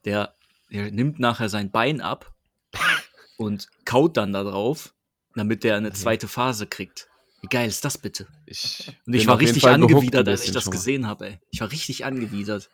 der, 0.05 0.33
der 0.71 0.89
nimmt 0.91 1.19
nachher 1.19 1.49
sein 1.49 1.69
Bein 1.69 2.01
ab 2.01 2.33
und 3.37 3.67
kaut 3.85 4.17
dann 4.17 4.33
da 4.33 4.43
drauf, 4.43 4.93
damit 5.35 5.63
der 5.63 5.75
eine 5.75 5.91
zweite 5.93 6.27
Phase 6.27 6.65
kriegt. 6.65 7.09
Wie 7.41 7.47
geil 7.47 7.67
ist 7.67 7.85
das 7.85 7.97
bitte? 7.97 8.27
Ich 8.45 8.91
Und 9.05 9.13
ich 9.13 9.27
war 9.27 9.39
richtig 9.39 9.63
Fall 9.63 9.73
angewidert, 9.75 10.27
als 10.27 10.45
ich 10.45 10.51
das 10.51 10.71
gesehen 10.71 11.07
habe, 11.07 11.27
ey. 11.27 11.39
Ich 11.51 11.61
war 11.61 11.71
richtig 11.71 12.05
angewidert. 12.05 12.69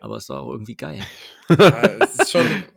Aber 0.00 0.16
es 0.16 0.28
war 0.28 0.42
auch 0.42 0.52
irgendwie 0.52 0.76
geil. 0.76 1.02
Ja, 1.48 1.82
es 2.00 2.18
ist 2.18 2.30
schon. 2.30 2.46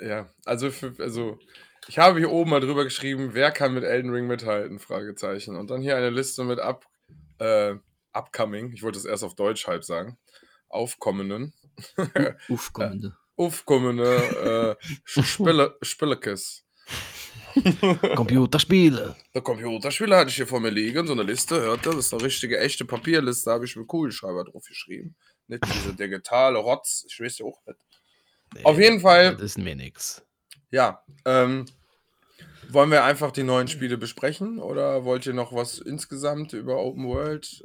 Ja, 0.00 0.28
also, 0.44 0.70
für, 0.70 0.94
also 1.00 1.40
ich 1.88 1.98
habe 1.98 2.18
hier 2.20 2.30
oben 2.30 2.50
mal 2.50 2.60
drüber 2.60 2.84
geschrieben, 2.84 3.30
wer 3.32 3.50
kann 3.50 3.74
mit 3.74 3.84
Elden 3.84 4.10
Ring 4.12 4.28
mithalten? 4.28 4.78
Fragezeichen. 4.78 5.56
Und 5.56 5.70
dann 5.70 5.82
hier 5.82 5.96
eine 5.96 6.10
Liste 6.10 6.44
mit 6.44 6.60
up, 6.60 6.86
äh, 7.38 7.74
upcoming, 8.12 8.72
ich 8.72 8.82
wollte 8.82 8.98
es 8.98 9.04
erst 9.04 9.24
auf 9.24 9.34
Deutsch 9.34 9.66
halb 9.66 9.84
sagen, 9.84 10.18
aufkommenden, 10.68 11.52
Uff, 12.48 12.72
kommende. 12.72 13.16
aufkommende 13.36 14.76
äh, 14.80 14.86
Spiele, 15.04 15.76
Spielekes. 15.82 16.64
Computerspiele. 18.16 19.16
Der 19.34 19.42
Computerspieler 19.42 20.18
hatte 20.18 20.30
ich 20.30 20.36
hier 20.36 20.46
vor 20.46 20.60
mir 20.60 20.70
liegen, 20.70 21.06
so 21.06 21.12
eine 21.12 21.22
Liste, 21.22 21.60
hört 21.60 21.86
ihr? 21.86 21.92
Das 21.92 22.06
ist 22.06 22.14
eine 22.14 22.22
richtige, 22.22 22.58
echte 22.58 22.84
Papierliste, 22.84 23.50
habe 23.50 23.64
ich 23.64 23.76
mit 23.76 23.86
Kugelschreiber 23.86 24.44
drauf 24.44 24.64
geschrieben. 24.66 25.16
Nicht 25.48 25.62
diese 25.72 25.94
digitale 25.94 26.58
Rotz, 26.58 27.04
ich 27.08 27.20
weiß 27.20 27.38
ja 27.38 27.46
auch 27.46 27.60
nicht. 27.66 28.64
Auf 28.64 28.78
jeden 28.78 29.00
Fall, 29.00 29.32
Das 29.32 29.42
ist 29.42 29.58
mir 29.58 29.74
nix. 29.76 30.24
ja, 30.70 31.02
ähm, 31.24 31.66
wollen 32.68 32.90
wir 32.90 33.04
einfach 33.04 33.30
die 33.32 33.42
neuen 33.44 33.68
Spiele 33.68 33.96
besprechen 33.96 34.58
oder 34.58 35.04
wollt 35.04 35.26
ihr 35.26 35.34
noch 35.34 35.52
was 35.52 35.78
insgesamt 35.78 36.52
über 36.52 36.78
Open 36.78 37.06
World? 37.06 37.64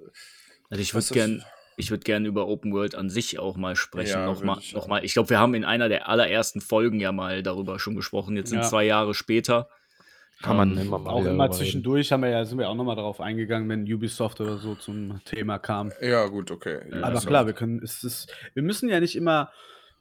Also 0.69 0.81
ich 0.81 0.93
würde 0.93 1.03
ist- 1.05 1.13
gern, 1.13 1.43
ich 1.77 1.89
würde 1.89 2.03
gern 2.03 2.25
über 2.25 2.47
Open 2.47 2.71
World 2.73 2.93
an 2.95 3.09
sich 3.09 3.39
auch 3.39 3.57
mal 3.57 3.75
sprechen. 3.75 4.11
Ja, 4.19 4.25
nochmal, 4.25 4.59
ich 4.59 4.73
noch 4.73 4.83
auch. 4.83 4.87
mal. 4.87 5.03
Ich 5.03 5.13
glaube, 5.13 5.29
wir 5.31 5.39
haben 5.39 5.55
in 5.55 5.65
einer 5.65 5.89
der 5.89 6.07
allerersten 6.07 6.61
Folgen 6.61 6.99
ja 6.99 7.11
mal 7.11 7.41
darüber 7.41 7.79
schon 7.79 7.95
gesprochen. 7.95 8.35
Jetzt 8.37 8.49
sind 8.49 8.59
Ja. 8.59 8.69
zwei 8.69 8.83
Jahre 8.83 9.13
später. 9.15 9.69
Kann 10.41 10.57
man 10.57 10.71
Ähm, 10.71 10.87
immer 10.87 10.99
mal 10.99 11.09
Auch 11.11 11.25
immer 11.25 11.51
zwischendurch 11.51 12.11
haben 12.11 12.23
wir 12.23 12.29
ja, 12.29 12.45
sind 12.45 12.57
wir 12.57 12.69
auch 12.69 12.75
nochmal 12.75 12.95
darauf 12.95 13.21
eingegangen, 13.21 13.69
wenn 13.69 13.81
Ubisoft 13.91 14.41
oder 14.41 14.57
so 14.57 14.75
zum 14.75 15.23
Thema 15.25 15.59
kam. 15.59 15.91
Ja, 16.01 16.25
gut, 16.27 16.51
okay. 16.51 16.79
Ja, 16.89 16.97
Aber 16.97 17.07
Ubisoft. 17.09 17.27
klar, 17.27 17.45
wir 17.45 17.53
können, 17.53 17.81
es 17.83 18.03
ist, 18.03 18.33
wir 18.53 18.63
müssen 18.63 18.89
ja 18.89 18.99
nicht 18.99 19.15
immer 19.15 19.51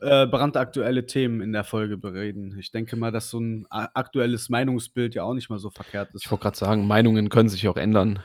äh, 0.00 0.26
brandaktuelle 0.26 1.04
Themen 1.04 1.40
in 1.42 1.52
der 1.52 1.64
Folge 1.64 1.98
bereden. 1.98 2.56
Ich 2.58 2.70
denke 2.70 2.96
mal, 2.96 3.12
dass 3.12 3.28
so 3.28 3.38
ein 3.38 3.66
a- 3.68 3.90
aktuelles 3.92 4.48
Meinungsbild 4.48 5.14
ja 5.14 5.24
auch 5.24 5.34
nicht 5.34 5.50
mal 5.50 5.58
so 5.58 5.68
verkehrt 5.68 6.14
ist. 6.14 6.24
Ich 6.24 6.30
wollte 6.30 6.44
gerade 6.44 6.56
sagen, 6.56 6.86
Meinungen 6.86 7.28
können 7.28 7.50
sich 7.50 7.68
auch 7.68 7.76
ändern. 7.76 8.22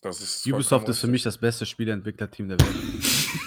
Das 0.00 0.20
ist 0.20 0.46
Ubisoft 0.46 0.88
ist 0.88 1.00
für 1.00 1.06
mich 1.08 1.22
das 1.22 1.36
beste 1.38 1.66
Spieleentwicklerteam 1.66 2.48
der 2.48 2.60
Welt. 2.60 2.70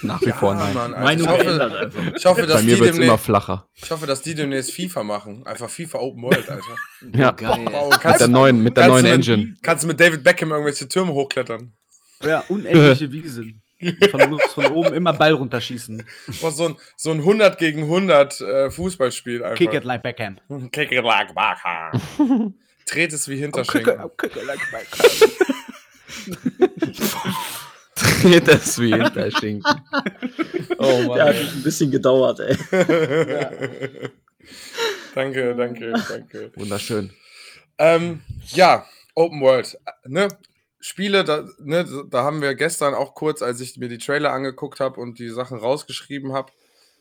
Nach 0.02 0.22
wie 0.22 0.32
vor 0.32 0.56
nein. 0.56 0.74
Mann, 0.74 0.92
Meinung 0.92 1.26
ich, 1.26 1.32
hoffe, 1.32 1.44
geändert 1.44 1.76
einfach. 1.76 2.16
ich, 2.16 2.26
hoffe, 2.26 2.42
dass 2.48 2.58
Bei 2.58 2.64
mir 2.64 2.76
die 2.76 2.80
wird 2.82 2.90
es 2.92 2.96
immer 2.98 3.06
demnächst, 3.06 3.26
flacher. 3.26 3.68
ich 3.76 3.92
hoffe, 3.92 4.06
dass 4.08 4.22
die 4.22 4.36
demnächst 4.36 4.72
FIFA 4.74 5.04
machen. 5.04 5.46
Einfach 5.46 5.70
FIFA 5.70 6.00
Open 6.00 6.24
World, 6.24 6.50
Alter. 6.50 6.76
Ja, 7.14 7.32
Geil. 7.32 7.66
Wow, 7.72 7.90
mit 7.92 8.00
kannst, 8.02 8.22
der 8.22 8.28
neuen, 8.28 8.64
mit 8.64 8.78
der 8.78 8.84
kannst 8.88 8.94
neuen 9.04 9.04
mit- 9.20 9.28
Engine. 9.30 9.56
kannst 9.62 9.84
du 9.84 9.88
mit 9.88 10.00
David 10.00 10.24
Beckham 10.24 10.52
irgendwelche 10.52 10.88
Türme 10.88 11.14
hochklettern. 11.14 11.74
Ja, 12.24 12.44
unendliche 12.50 13.12
Wiesen. 13.12 13.62
Von, 14.12 14.38
von 14.54 14.66
oben 14.68 14.94
immer 14.94 15.14
Ball 15.14 15.32
runterschießen. 15.32 16.04
Was 16.42 16.58
so 16.58 16.68
ein, 16.68 16.76
so 16.98 17.12
ein 17.12 17.20
100 17.20 17.58
gegen 17.58 17.84
100 17.84 18.42
äh, 18.42 18.70
Fußballspiel 18.72 19.42
einfach. 19.42 19.58
Kick 19.58 19.74
it 19.74 19.86
like 19.86 20.04
Beckham. 20.04 20.38
Kick 20.72 20.92
it 20.92 21.04
like 21.04 21.34
Beckham. 21.34 22.56
Dreht 22.92 23.14
es 23.14 23.30
wie 23.30 23.38
Hinterschenkel. 23.38 23.98
kick 24.18 24.36
it 24.36 24.46
like 24.46 24.60
Beckham. 24.70 25.30
Das 28.46 28.80
wie 28.80 28.94
Hinterschinken. 28.94 29.64
Oh 30.78 31.02
Mann. 31.04 31.20
ey. 31.20 31.42
ein 31.42 31.64
bisschen 31.64 31.92
gedauert, 31.92 32.40
ey. 32.40 32.56
danke, 35.16 35.56
danke, 35.56 35.94
danke. 36.08 36.52
Wunderschön. 36.56 37.12
Ähm, 37.78 38.22
ja, 38.54 38.86
Open 39.16 39.42
World. 39.42 39.78
äh, 39.86 39.92
Ne? 40.08 40.28
Spiele, 40.82 41.26
da, 41.26 41.46
ne, 41.60 41.86
da 42.10 42.24
haben 42.24 42.42
wir 42.42 42.56
gestern 42.56 42.94
auch 42.94 43.14
kurz, 43.14 43.42
als 43.42 43.60
ich 43.60 43.76
mir 43.76 43.90
die 43.90 43.98
Trailer 43.98 44.32
angeguckt 44.32 44.80
habe 44.80 45.02
und 45.02 45.20
die 45.20 45.28
Sachen 45.28 45.58
rausgeschrieben 45.60 46.32
habe, 46.32 46.54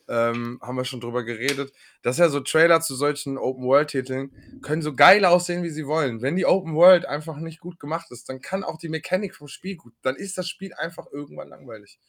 ähm, 0.09 0.59
haben 0.61 0.75
wir 0.75 0.85
schon 0.85 0.99
drüber 0.99 1.23
geredet, 1.23 1.71
dass 2.01 2.17
ja 2.17 2.29
so 2.29 2.39
Trailer 2.39 2.81
zu 2.81 2.95
solchen 2.95 3.37
Open-World-Titeln 3.37 4.59
können 4.61 4.81
so 4.81 4.95
geil 4.95 5.23
aussehen, 5.23 5.63
wie 5.63 5.69
sie 5.69 5.85
wollen. 5.85 6.21
Wenn 6.21 6.35
die 6.35 6.47
Open-World 6.47 7.05
einfach 7.05 7.37
nicht 7.37 7.59
gut 7.59 7.79
gemacht 7.79 8.09
ist, 8.11 8.27
dann 8.27 8.41
kann 8.41 8.63
auch 8.63 8.77
die 8.77 8.89
Mechanik 8.89 9.35
vom 9.35 9.47
Spiel 9.47 9.75
gut, 9.75 9.93
dann 10.01 10.15
ist 10.15 10.37
das 10.37 10.49
Spiel 10.49 10.73
einfach 10.73 11.05
irgendwann 11.11 11.49
langweilig. 11.49 11.99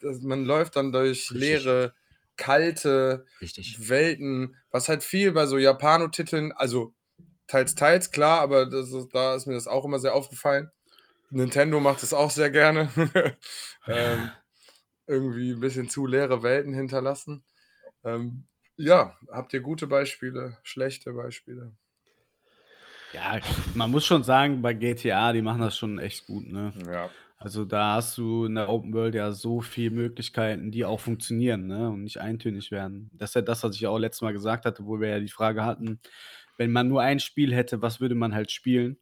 Das, 0.00 0.20
man 0.20 0.44
läuft 0.44 0.76
dann 0.76 0.92
durch 0.92 1.32
Richtig. 1.32 1.40
leere, 1.40 1.94
kalte 2.36 3.26
Richtig. 3.40 3.88
Welten, 3.88 4.56
was 4.70 4.88
halt 4.88 5.02
viel 5.02 5.32
bei 5.32 5.46
so 5.46 5.58
Japano-Titeln, 5.58 6.52
also 6.52 6.94
teils, 7.48 7.74
teils, 7.74 8.12
klar, 8.12 8.40
aber 8.40 8.66
das 8.66 8.92
ist, 8.92 9.08
da 9.12 9.34
ist 9.34 9.46
mir 9.46 9.54
das 9.54 9.66
auch 9.66 9.84
immer 9.84 9.98
sehr 9.98 10.14
aufgefallen. 10.14 10.70
Nintendo 11.30 11.80
macht 11.80 12.04
es 12.04 12.14
auch 12.14 12.30
sehr 12.30 12.50
gerne. 12.50 12.90
ähm, 13.88 14.30
irgendwie 15.06 15.52
ein 15.52 15.60
bisschen 15.60 15.88
zu 15.88 16.06
leere 16.06 16.42
Welten 16.42 16.74
hinterlassen. 16.74 17.44
Ähm, 18.04 18.46
ja, 18.76 19.16
habt 19.30 19.52
ihr 19.52 19.60
gute 19.60 19.86
Beispiele, 19.86 20.58
schlechte 20.62 21.12
Beispiele? 21.12 21.72
Ja, 23.12 23.38
man 23.74 23.90
muss 23.90 24.04
schon 24.04 24.24
sagen, 24.24 24.60
bei 24.60 24.74
GTA, 24.74 25.32
die 25.32 25.42
machen 25.42 25.60
das 25.60 25.78
schon 25.78 25.98
echt 25.98 26.26
gut, 26.26 26.46
ne? 26.48 26.72
Ja. 26.90 27.10
Also 27.38 27.64
da 27.64 27.94
hast 27.94 28.18
du 28.18 28.46
in 28.46 28.54
der 28.56 28.68
Open 28.68 28.92
World 28.92 29.14
ja 29.14 29.30
so 29.32 29.60
viele 29.60 29.90
Möglichkeiten, 29.90 30.72
die 30.72 30.84
auch 30.84 30.98
funktionieren, 30.98 31.66
ne? 31.66 31.90
Und 31.90 32.02
nicht 32.02 32.18
eintönig 32.18 32.70
werden. 32.70 33.10
Das 33.12 33.30
ist 33.30 33.34
ja 33.34 33.42
das, 33.42 33.62
was 33.62 33.76
ich 33.76 33.86
auch 33.86 33.98
letztes 33.98 34.22
Mal 34.22 34.32
gesagt 34.32 34.64
hatte, 34.64 34.86
wo 34.86 34.98
wir 34.98 35.10
ja 35.10 35.20
die 35.20 35.28
Frage 35.28 35.64
hatten, 35.64 36.00
wenn 36.56 36.72
man 36.72 36.88
nur 36.88 37.02
ein 37.02 37.20
Spiel 37.20 37.54
hätte, 37.54 37.82
was 37.82 38.00
würde 38.00 38.14
man 38.14 38.34
halt 38.34 38.50
spielen? 38.50 38.96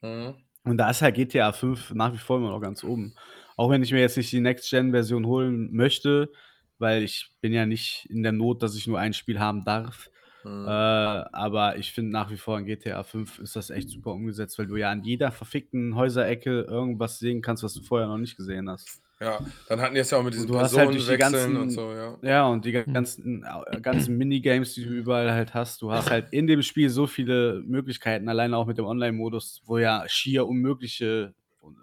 Mhm. 0.00 0.34
Und 0.64 0.78
da 0.78 0.90
ist 0.90 1.02
halt 1.02 1.16
GTA 1.16 1.52
5 1.52 1.92
nach 1.92 2.12
wie 2.12 2.18
vor 2.18 2.38
immer 2.38 2.50
noch 2.50 2.60
ganz 2.60 2.82
oben. 2.82 3.14
Auch 3.62 3.70
wenn 3.70 3.84
ich 3.84 3.92
mir 3.92 4.00
jetzt 4.00 4.16
nicht 4.16 4.32
die 4.32 4.40
Next-Gen-Version 4.40 5.24
holen 5.24 5.72
möchte, 5.72 6.32
weil 6.80 7.04
ich 7.04 7.30
bin 7.40 7.52
ja 7.52 7.64
nicht 7.64 8.06
in 8.10 8.24
der 8.24 8.32
Not, 8.32 8.60
dass 8.60 8.74
ich 8.74 8.88
nur 8.88 8.98
ein 8.98 9.12
Spiel 9.12 9.38
haben 9.38 9.62
darf. 9.64 10.10
Mhm. 10.42 10.64
Äh, 10.66 10.68
aber 10.68 11.78
ich 11.78 11.92
finde 11.92 12.10
nach 12.10 12.28
wie 12.32 12.36
vor 12.36 12.58
in 12.58 12.66
GTA 12.66 13.04
5 13.04 13.38
ist 13.38 13.54
das 13.54 13.70
echt 13.70 13.88
super 13.88 14.10
umgesetzt, 14.14 14.58
weil 14.58 14.66
du 14.66 14.74
ja 14.74 14.90
an 14.90 15.04
jeder 15.04 15.30
verfickten 15.30 15.94
Häuserecke 15.94 16.62
irgendwas 16.62 17.20
sehen 17.20 17.40
kannst, 17.40 17.62
was 17.62 17.74
du 17.74 17.82
vorher 17.82 18.08
noch 18.08 18.18
nicht 18.18 18.36
gesehen 18.36 18.68
hast. 18.68 19.00
Ja, 19.20 19.38
dann 19.68 19.80
hatten 19.80 19.94
die 19.94 20.00
es 20.00 20.10
ja 20.10 20.18
auch 20.18 20.24
mit 20.24 20.34
diesen 20.34 20.48
du 20.48 20.58
hast 20.58 20.76
halt 20.76 20.90
die 20.90 20.98
Personenwechseln 20.98 21.52
und 21.52 21.60
ganzen- 21.60 21.74
so, 21.76 21.92
ja. 21.92 22.18
Ja, 22.22 22.46
und 22.48 22.64
die 22.64 22.72
ganzen, 22.72 23.44
äh, 23.44 23.80
ganzen 23.80 24.18
Minigames, 24.18 24.74
die 24.74 24.82
du 24.84 24.90
überall 24.90 25.30
halt 25.30 25.54
hast, 25.54 25.82
du 25.82 25.92
hast 25.92 26.10
halt 26.10 26.32
in 26.32 26.48
dem 26.48 26.62
Spiel 26.62 26.90
so 26.90 27.06
viele 27.06 27.62
Möglichkeiten, 27.64 28.28
alleine 28.28 28.56
auch 28.56 28.66
mit 28.66 28.76
dem 28.78 28.86
Online-Modus, 28.86 29.62
wo 29.66 29.78
ja 29.78 30.02
schier 30.08 30.48
unmögliche 30.48 31.32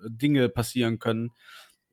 Dinge 0.10 0.50
passieren 0.50 1.00
können. 1.00 1.32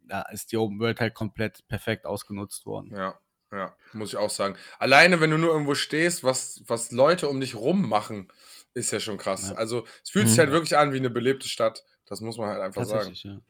Da 0.08 0.22
ist 0.30 0.52
die 0.52 0.56
Open 0.56 0.78
World 0.80 1.00
halt 1.00 1.14
komplett 1.14 1.66
perfekt 1.68 2.06
ausgenutzt 2.06 2.64
worden. 2.66 2.94
Ja, 2.96 3.18
ja, 3.52 3.76
muss 3.92 4.10
ich 4.10 4.16
auch 4.16 4.30
sagen. 4.30 4.56
Alleine, 4.78 5.20
wenn 5.20 5.30
du 5.30 5.38
nur 5.38 5.50
irgendwo 5.50 5.75
stehst, 5.75 6.22
was, 6.25 6.62
was 6.66 6.92
Leute 6.92 7.28
um 7.28 7.40
dich 7.40 7.54
rum 7.54 7.88
machen, 7.88 8.28
ist 8.75 8.90
ja 8.92 9.00
schon 9.00 9.18
krass. 9.18 9.50
Ja. 9.50 9.56
Also, 9.56 9.86
es 10.04 10.10
fühlt 10.10 10.28
sich 10.28 10.36
Mhm. 10.36 10.40
halt 10.42 10.50
wirklich 10.52 10.76
an 10.76 10.92
wie 10.92 10.98
eine 10.98 11.10
belebte 11.10 11.48
Stadt. 11.48 11.84
Das 12.06 12.20
muss 12.20 12.38
man 12.38 12.48
halt 12.50 12.60
einfach 12.60 12.84
sagen. 12.84 13.12
Ja. 13.14 13.40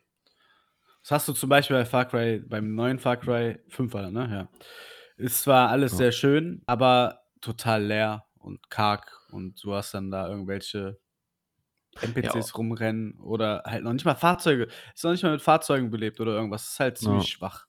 Das 1.02 1.10
hast 1.10 1.28
du 1.28 1.32
zum 1.34 1.48
Beispiel 1.48 1.76
bei 1.76 1.84
Far 1.84 2.06
Cry, 2.06 2.40
beim 2.40 2.74
neuen 2.74 2.98
Far 2.98 3.16
Cry 3.16 3.58
5 3.68 3.92
war 3.94 4.10
ne? 4.10 4.28
Ja. 4.30 4.48
Ist 5.16 5.42
zwar 5.42 5.68
alles 5.70 5.92
Ja. 5.92 5.98
sehr 5.98 6.12
schön, 6.12 6.62
aber 6.66 7.22
total 7.40 7.84
leer 7.84 8.26
und 8.38 8.70
karg 8.70 9.12
und 9.30 9.62
du 9.62 9.74
hast 9.74 9.94
dann 9.94 10.10
da 10.10 10.28
irgendwelche 10.28 10.98
NPCs 12.02 12.56
rumrennen 12.56 13.18
oder 13.20 13.62
halt 13.66 13.84
noch 13.84 13.92
nicht 13.92 14.04
mal 14.04 14.14
Fahrzeuge. 14.14 14.68
Ist 14.94 15.04
noch 15.04 15.12
nicht 15.12 15.22
mal 15.22 15.32
mit 15.32 15.42
Fahrzeugen 15.42 15.90
belebt 15.90 16.20
oder 16.20 16.32
irgendwas. 16.32 16.68
Ist 16.70 16.80
halt 16.80 16.98
ziemlich 16.98 17.24
Ja. 17.24 17.28
schwach. 17.28 17.66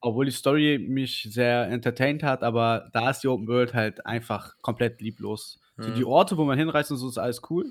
Obwohl 0.00 0.24
die 0.24 0.32
Story 0.32 0.78
mich 0.80 1.28
sehr 1.30 1.68
entertained 1.68 2.22
hat, 2.24 2.42
aber 2.42 2.90
da 2.92 3.10
ist 3.10 3.20
die 3.22 3.28
Open 3.28 3.46
World 3.46 3.72
halt 3.74 4.04
einfach 4.04 4.56
komplett 4.62 5.00
lieblos. 5.00 5.58
Mhm. 5.76 5.94
die 5.94 6.04
Orte, 6.04 6.36
wo 6.36 6.44
man 6.44 6.58
hinreist 6.58 6.90
und 6.90 6.98
so, 6.98 7.08
ist 7.08 7.16
alles 7.18 7.40
cool. 7.50 7.64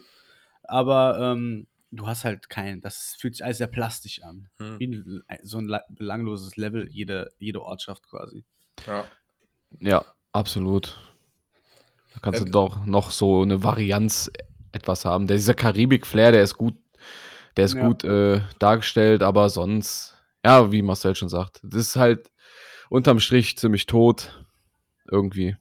Aber 0.63 1.19
ähm, 1.19 1.67
du 1.91 2.07
hast 2.07 2.23
halt 2.25 2.49
keinen. 2.49 2.81
Das 2.81 3.15
fühlt 3.19 3.35
sich 3.35 3.43
alles 3.45 3.57
sehr 3.59 3.67
plastisch 3.67 4.23
an. 4.23 4.49
Mhm. 4.59 4.79
Wie 4.79 4.87
ein, 4.87 5.23
so 5.43 5.57
ein 5.59 5.65
la- 5.67 5.83
belangloses 5.89 6.55
Level, 6.57 6.87
jede, 6.89 7.31
jede 7.37 7.61
Ortschaft 7.61 8.07
quasi. 8.09 8.43
Ja. 8.87 9.05
Ja, 9.79 10.05
absolut. 10.31 10.97
Da 12.13 12.19
kannst 12.21 12.41
Äh, 12.41 12.45
du 12.45 12.51
doch 12.51 12.85
noch 12.85 13.11
so 13.11 13.41
eine 13.43 13.63
Varianz 13.63 14.31
etwas 14.71 15.05
haben. 15.05 15.27
Der, 15.27 15.37
dieser 15.37 15.53
Karibik-Flair, 15.53 16.31
der 16.31 16.43
ist 16.43 16.55
gut, 16.57 16.75
der 17.57 17.65
ist 17.65 17.75
Ja. 17.75 17.87
gut 17.87 18.03
äh, 18.03 18.41
dargestellt, 18.59 19.23
aber 19.23 19.49
sonst, 19.49 20.15
ja, 20.45 20.71
wie 20.71 20.81
Marcel 20.81 21.15
schon 21.15 21.29
sagt, 21.29 21.59
das 21.63 21.81
ist 21.87 21.95
halt 21.95 22.31
unterm 22.89 23.19
Strich 23.19 23.57
ziemlich 23.57 23.85
tot. 23.85 24.45
Irgendwie. 25.09 25.57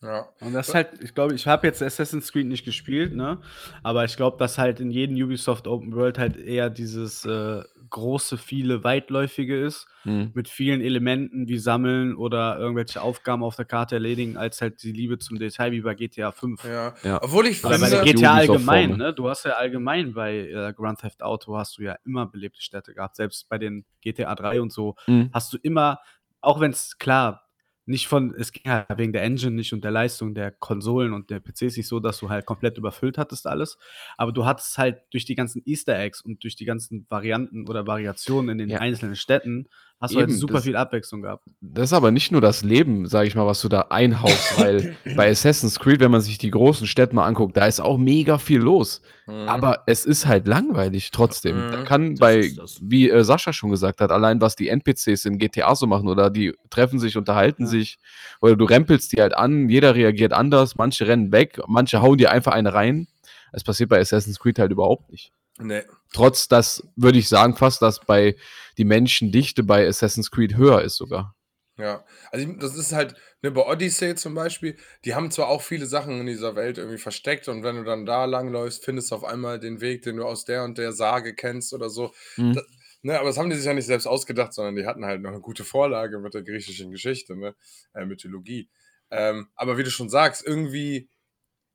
Ja. 0.00 0.28
Und 0.40 0.54
das 0.54 0.68
ist 0.68 0.74
halt, 0.74 0.90
ich 1.02 1.12
glaube, 1.12 1.34
ich 1.34 1.46
habe 1.48 1.66
jetzt 1.66 1.82
Assassin's 1.82 2.30
Creed 2.30 2.46
nicht 2.46 2.64
gespielt, 2.64 3.16
ne? 3.16 3.40
Aber 3.82 4.04
ich 4.04 4.16
glaube, 4.16 4.36
dass 4.38 4.56
halt 4.56 4.78
in 4.78 4.92
jedem 4.92 5.16
Ubisoft 5.16 5.66
Open 5.66 5.92
World 5.92 6.18
halt 6.18 6.36
eher 6.36 6.70
dieses 6.70 7.24
äh, 7.24 7.62
große, 7.90 8.38
viele, 8.38 8.84
weitläufige 8.84 9.58
ist, 9.60 9.86
Hm. 10.04 10.30
mit 10.34 10.48
vielen 10.48 10.80
Elementen 10.80 11.48
wie 11.48 11.58
Sammeln 11.58 12.14
oder 12.14 12.56
irgendwelche 12.60 13.02
Aufgaben 13.02 13.42
auf 13.42 13.56
der 13.56 13.64
Karte 13.64 13.96
erledigen, 13.96 14.36
als 14.36 14.60
halt 14.60 14.84
die 14.84 14.92
Liebe 14.92 15.18
zum 15.18 15.40
Detail 15.40 15.72
wie 15.72 15.80
bei 15.80 15.94
GTA 15.96 16.30
5. 16.30 16.62
ja. 16.64 16.94
Ja. 17.02 17.20
Obwohl 17.20 17.48
ich 17.48 17.60
bei 17.60 17.76
finde, 17.76 17.96
ja 17.96 18.04
GTA 18.04 18.34
allgemein, 18.34 18.96
ne? 18.96 19.12
Du 19.12 19.28
hast 19.28 19.44
ja 19.44 19.54
allgemein 19.54 20.14
bei 20.14 20.36
äh, 20.48 20.72
Grand 20.76 21.00
Theft 21.00 21.22
Auto 21.24 21.56
hast 21.58 21.78
du 21.78 21.82
ja 21.82 21.96
immer 22.06 22.26
belebte 22.26 22.62
Städte 22.62 22.94
gehabt. 22.94 23.16
Selbst 23.16 23.48
bei 23.48 23.58
den 23.58 23.84
GTA 24.00 24.32
3 24.36 24.60
und 24.60 24.72
so 24.72 24.94
Hm. 25.06 25.30
hast 25.32 25.52
du 25.52 25.58
immer, 25.60 25.98
auch 26.40 26.60
wenn 26.60 26.70
es 26.70 26.98
klar 26.98 27.47
nicht 27.88 28.08
von, 28.08 28.34
es 28.34 28.52
ging 28.52 28.70
halt 28.70 28.86
wegen 28.96 29.12
der 29.12 29.22
Engine 29.22 29.52
nicht 29.56 29.72
und 29.72 29.82
der 29.84 29.90
Leistung 29.90 30.34
der 30.34 30.50
Konsolen 30.52 31.12
und 31.12 31.30
der 31.30 31.40
PCs 31.40 31.76
nicht 31.76 31.88
so, 31.88 32.00
dass 32.00 32.18
du 32.18 32.28
halt 32.28 32.46
komplett 32.46 32.78
überfüllt 32.78 33.18
hattest 33.18 33.46
alles. 33.46 33.78
Aber 34.16 34.32
du 34.32 34.44
hattest 34.46 34.78
halt 34.78 35.02
durch 35.10 35.24
die 35.24 35.34
ganzen 35.34 35.62
Easter 35.66 35.98
Eggs 35.98 36.20
und 36.20 36.44
durch 36.44 36.56
die 36.56 36.64
ganzen 36.66 37.06
Varianten 37.08 37.68
oder 37.68 37.86
Variationen 37.86 38.50
in 38.50 38.58
den 38.58 38.70
Ja. 38.70 38.78
einzelnen 38.78 39.16
Städten 39.16 39.68
hast 40.00 40.14
du 40.14 40.18
halt 40.18 40.28
Eben, 40.30 40.38
super 40.38 40.54
das- 40.54 40.64
viel 40.64 40.76
Abwechslung 40.76 41.22
gehabt. 41.22 41.44
Das 41.60 41.86
ist 41.86 41.92
aber 41.92 42.10
nicht 42.10 42.30
nur 42.32 42.40
das 42.40 42.62
Leben, 42.62 43.06
sage 43.06 43.26
ich 43.28 43.34
mal, 43.34 43.46
was 43.46 43.60
du 43.60 43.68
da 43.68 43.86
einhaust, 43.90 44.58
weil 44.58 44.96
bei 45.16 45.28
Assassin's 45.30 45.78
Creed, 45.80 46.00
wenn 46.00 46.10
man 46.10 46.20
sich 46.20 46.38
die 46.38 46.50
großen 46.50 46.86
Städte 46.86 47.14
mal 47.14 47.26
anguckt, 47.26 47.56
da 47.56 47.66
ist 47.66 47.80
auch 47.80 47.98
mega 47.98 48.38
viel 48.38 48.60
los. 48.60 49.02
Mhm. 49.26 49.48
Aber 49.48 49.82
es 49.86 50.04
ist 50.04 50.26
halt 50.26 50.46
langweilig 50.46 51.10
trotzdem. 51.10 51.56
Da 51.70 51.78
Mhm, 51.80 51.84
kann 51.84 52.10
das 52.14 52.20
bei, 52.20 52.52
wie 52.80 53.10
äh, 53.10 53.24
Sascha 53.24 53.52
schon 53.52 53.70
gesagt 53.70 54.00
hat, 54.00 54.10
allein 54.12 54.40
was 54.40 54.54
die 54.56 54.68
NPCs 54.68 55.24
in 55.24 55.38
GTA 55.38 55.74
so 55.74 55.86
machen 55.86 56.08
oder 56.08 56.30
die 56.30 56.54
treffen 56.70 56.98
sich, 56.98 57.16
unterhalten 57.16 57.64
Ja. 57.64 57.68
sich 57.68 57.98
oder 58.40 58.56
du 58.56 58.64
rempelst 58.64 59.12
die 59.12 59.20
halt 59.20 59.34
an, 59.34 59.68
jeder 59.68 59.94
reagiert 59.94 60.32
anders, 60.32 60.76
manche 60.76 61.06
rennen 61.06 61.32
weg, 61.32 61.60
manche 61.66 62.00
hauen 62.02 62.18
dir 62.18 62.30
einfach 62.30 62.52
eine 62.52 62.72
rein. 62.72 63.08
Das 63.52 63.64
passiert 63.64 63.88
bei 63.90 63.98
Assassin's 63.98 64.38
Creed 64.38 64.58
halt 64.58 64.70
überhaupt 64.72 65.10
nicht. 65.10 65.32
nee. 65.58 65.82
Trotz, 66.12 66.48
dass, 66.48 66.82
würde 66.96 67.18
ich 67.18 67.28
sagen, 67.28 67.56
fast, 67.56 67.82
dass 67.82 68.00
bei 68.00 68.36
die 68.78 68.84
Menschendichte 68.84 69.62
bei 69.62 69.86
Assassin's 69.86 70.30
Creed 70.30 70.56
höher 70.56 70.82
ist 70.82 70.96
sogar. 70.96 71.34
Ja, 71.78 72.04
also 72.32 72.52
das 72.54 72.74
ist 72.74 72.92
halt, 72.92 73.14
ne, 73.40 73.52
bei 73.52 73.64
Odyssey 73.64 74.16
zum 74.16 74.34
Beispiel, 74.34 74.76
die 75.04 75.14
haben 75.14 75.30
zwar 75.30 75.48
auch 75.48 75.62
viele 75.62 75.86
Sachen 75.86 76.20
in 76.20 76.26
dieser 76.26 76.56
Welt 76.56 76.76
irgendwie 76.76 76.98
versteckt 76.98 77.46
und 77.46 77.62
wenn 77.62 77.76
du 77.76 77.84
dann 77.84 78.04
da 78.04 78.24
langläufst, 78.24 78.84
findest 78.84 79.10
du 79.10 79.14
auf 79.14 79.24
einmal 79.24 79.60
den 79.60 79.80
Weg, 79.80 80.02
den 80.02 80.16
du 80.16 80.24
aus 80.24 80.44
der 80.44 80.64
und 80.64 80.76
der 80.76 80.92
Sage 80.92 81.34
kennst 81.36 81.72
oder 81.72 81.88
so. 81.88 82.12
Mhm. 82.36 82.54
Da, 82.54 82.62
ne, 83.02 83.18
aber 83.18 83.28
das 83.28 83.38
haben 83.38 83.48
die 83.48 83.54
sich 83.54 83.64
ja 83.64 83.74
nicht 83.74 83.86
selbst 83.86 84.06
ausgedacht, 84.06 84.54
sondern 84.54 84.74
die 84.74 84.86
hatten 84.86 85.04
halt 85.04 85.22
noch 85.22 85.30
eine 85.30 85.40
gute 85.40 85.64
Vorlage 85.64 86.18
mit 86.18 86.34
der 86.34 86.42
griechischen 86.42 86.90
Geschichte, 86.90 87.36
ne, 87.36 87.54
äh, 87.94 88.04
Mythologie. 88.04 88.68
Ähm, 89.10 89.48
aber 89.54 89.78
wie 89.78 89.84
du 89.84 89.90
schon 89.90 90.08
sagst, 90.08 90.44
irgendwie 90.44 91.08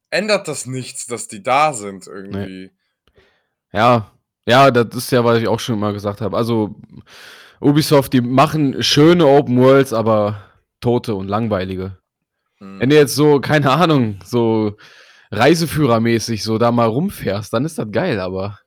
ändert 0.09 0.49
das 0.49 0.65
nichts, 0.65 1.07
dass 1.07 1.29
die 1.29 1.43
da 1.43 1.71
sind 1.71 2.07
irgendwie. 2.07 2.71
Ja, 3.71 4.11
ja, 4.47 4.71
das 4.71 4.95
ist 4.95 5.12
ja, 5.12 5.23
was 5.23 5.39
ich 5.41 5.47
auch 5.47 5.60
schon 5.60 5.75
immer 5.75 5.93
gesagt 5.93 6.21
habe. 6.21 6.36
Also 6.38 6.75
Ubisoft, 7.62 8.13
die 8.13 8.21
machen 8.21 8.84
schöne 8.84 9.25
Open 9.25 9.58
Worlds, 9.60 9.93
aber 9.93 10.43
tote 10.82 11.15
und 11.15 11.27
langweilige. 11.27 11.97
Hm. 12.60 12.79
Wenn 12.79 12.89
du 12.89 12.95
jetzt 12.95 13.15
so, 13.15 13.39
keine 13.39 13.71
Ahnung, 13.71 14.19
so 14.25 14.75
Reiseführermäßig 15.32 16.43
so 16.43 16.58
da 16.58 16.71
mal 16.71 16.88
rumfährst, 16.88 17.53
dann 17.53 17.65
ist 17.65 17.77
das 17.79 17.91
geil, 17.91 18.19
aber 18.19 18.60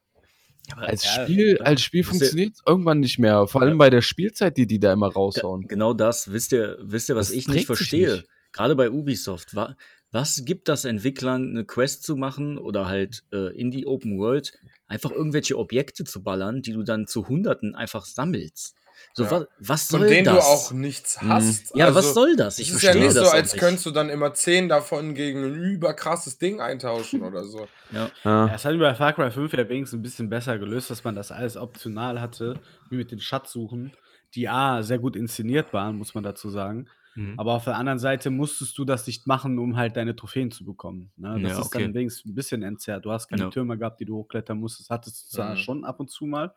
Aber 0.73 0.83
als 0.83 1.05
Ja, 1.05 1.23
Spiel, 1.25 1.59
als 1.63 1.83
Spiel 1.83 2.05
funktioniert 2.05 2.55
es 2.55 2.63
irgendwann 2.67 3.01
nicht 3.01 3.19
mehr. 3.19 3.47
Vor 3.47 3.63
allem 3.63 3.79
bei 3.79 3.91
der 3.91 4.03
Spielzeit, 4.03 4.57
die 4.57 4.67
die 4.67 4.81
da 4.81 4.93
immer 4.93 5.13
raushauen. 5.13 5.69
Genau 5.69 5.93
das. 5.95 6.33
Wisst 6.33 6.53
ihr, 6.53 6.77
wisst 6.81 7.09
ihr 7.09 7.17
was 7.17 7.29
Das 7.29 7.37
ich 7.37 7.49
nicht 7.49 7.67
verstehe? 7.67 8.13
nicht. 8.17 8.29
Gerade 8.53 8.75
bei 8.77 8.91
Ubisoft. 8.91 9.55
Wa 9.55 9.77
was 10.13 10.45
gibt 10.45 10.69
das 10.69 10.85
Entwicklern, 10.85 11.51
eine 11.51 11.65
Quest 11.65 12.05
zu 12.05 12.17
machen 12.17 12.59
oder 12.59 12.87
halt 12.87 13.25
äh, 13.33 13.55
in 13.59 13.71
die 13.71 13.87
Open 13.87 14.19
World 14.19 14.53
einfach 14.89 15.11
irgendwelche 15.11 15.57
Objekte 15.59 16.05
zu 16.05 16.23
ballern, 16.23 16.63
die 16.63 16.73
du 16.73 16.83
dann 16.83 17.07
zu 17.07 17.29
Hunderten 17.29 17.75
einfach 17.75 18.05
sammelst? 18.05 18.75
So, 19.13 19.25
Ja. 19.25 19.31
was, 19.31 19.47
was 19.59 19.89
soll 19.89 20.01
Von 20.01 20.09
denen 20.09 20.25
das? 20.25 20.37
du 20.37 20.41
auch 20.43 20.73
nichts 20.73 21.21
Mhm. 21.21 21.29
hast. 21.29 21.77
ja, 21.77 21.89
was 21.89 21.97
Also, 22.07 22.13
soll 22.15 22.37
das? 22.37 22.55
Es 22.55 22.61
Ich 22.61 22.69
ist 22.71 22.83
ja 22.83 22.91
verstehe 22.93 23.03
nicht 23.09 23.17
das 23.17 23.27
so, 23.29 23.31
als 23.31 23.53
nicht. 23.53 23.61
könntest 23.61 23.85
du 23.87 23.91
dann 23.91 24.09
immer 24.09 24.33
zehn 24.33 24.69
davon 24.71 25.15
gegen 25.15 25.45
ein 25.45 25.55
überkrasses 25.55 26.39
Ding 26.39 26.61
eintauschen 26.61 27.23
oder 27.23 27.45
so. 27.45 27.69
Ja. 27.93 28.11
Ja, 28.25 28.47
Ja. 28.47 28.55
es 28.55 28.65
hat 28.65 28.79
bei 28.79 28.95
Far 28.95 29.13
Cry 29.13 29.31
5 29.31 29.53
ja 29.53 29.69
wenigstens 29.69 29.99
ein 29.99 30.03
bisschen 30.03 30.31
besser 30.31 30.59
gelöst, 30.59 30.89
dass 30.91 31.05
man 31.05 31.15
das 31.15 31.31
alles 31.31 31.57
optional 31.59 32.21
hatte, 32.21 32.59
wie 32.89 32.97
mit 32.97 33.11
den 33.11 33.21
Schatzsuchen, 33.21 33.93
die 34.35 34.49
A, 34.49 34.83
sehr 34.83 34.99
gut 34.99 35.15
inszeniert 35.15 35.73
waren, 35.75 35.97
muss 35.97 36.15
man 36.15 36.25
dazu 36.25 36.49
sagen. 36.49 36.89
Mhm. 37.17 37.39
Aber 37.39 37.55
auf 37.55 37.65
der 37.65 37.77
anderen 37.77 37.99
Seite 37.99 38.31
musstest 38.31 38.77
du 38.79 38.85
das 38.85 39.07
nicht 39.07 39.27
machen, 39.27 39.59
um 39.59 39.77
halt 39.77 39.97
deine 39.97 40.15
Trophäen 40.15 40.51
zu 40.51 40.65
bekommen. 40.65 41.11
Ne? 41.17 41.41
Das 41.41 41.53
Ja, 41.53 41.59
ist 41.59 41.67
okay. 41.67 41.85
dann 41.85 41.95
wenigstens 41.95 42.27
ein 42.31 42.35
bisschen 42.35 42.63
entzerrt. 42.63 43.05
Du 43.05 43.11
hast 43.11 43.29
keine 43.29 43.45
Ja. 43.45 43.51
Türme 43.51 43.77
gehabt, 43.79 44.01
die 44.01 44.05
du 44.05 44.17
hochklettern 44.17 44.59
musstest. 44.59 44.91
Hattest 44.91 45.25
du 45.33 45.37
zwar 45.37 45.53
Mhm. 45.53 45.57
schon 45.57 45.85
ab 45.85 45.99
und 46.01 46.11
zu 46.11 46.27
mal, 46.27 46.55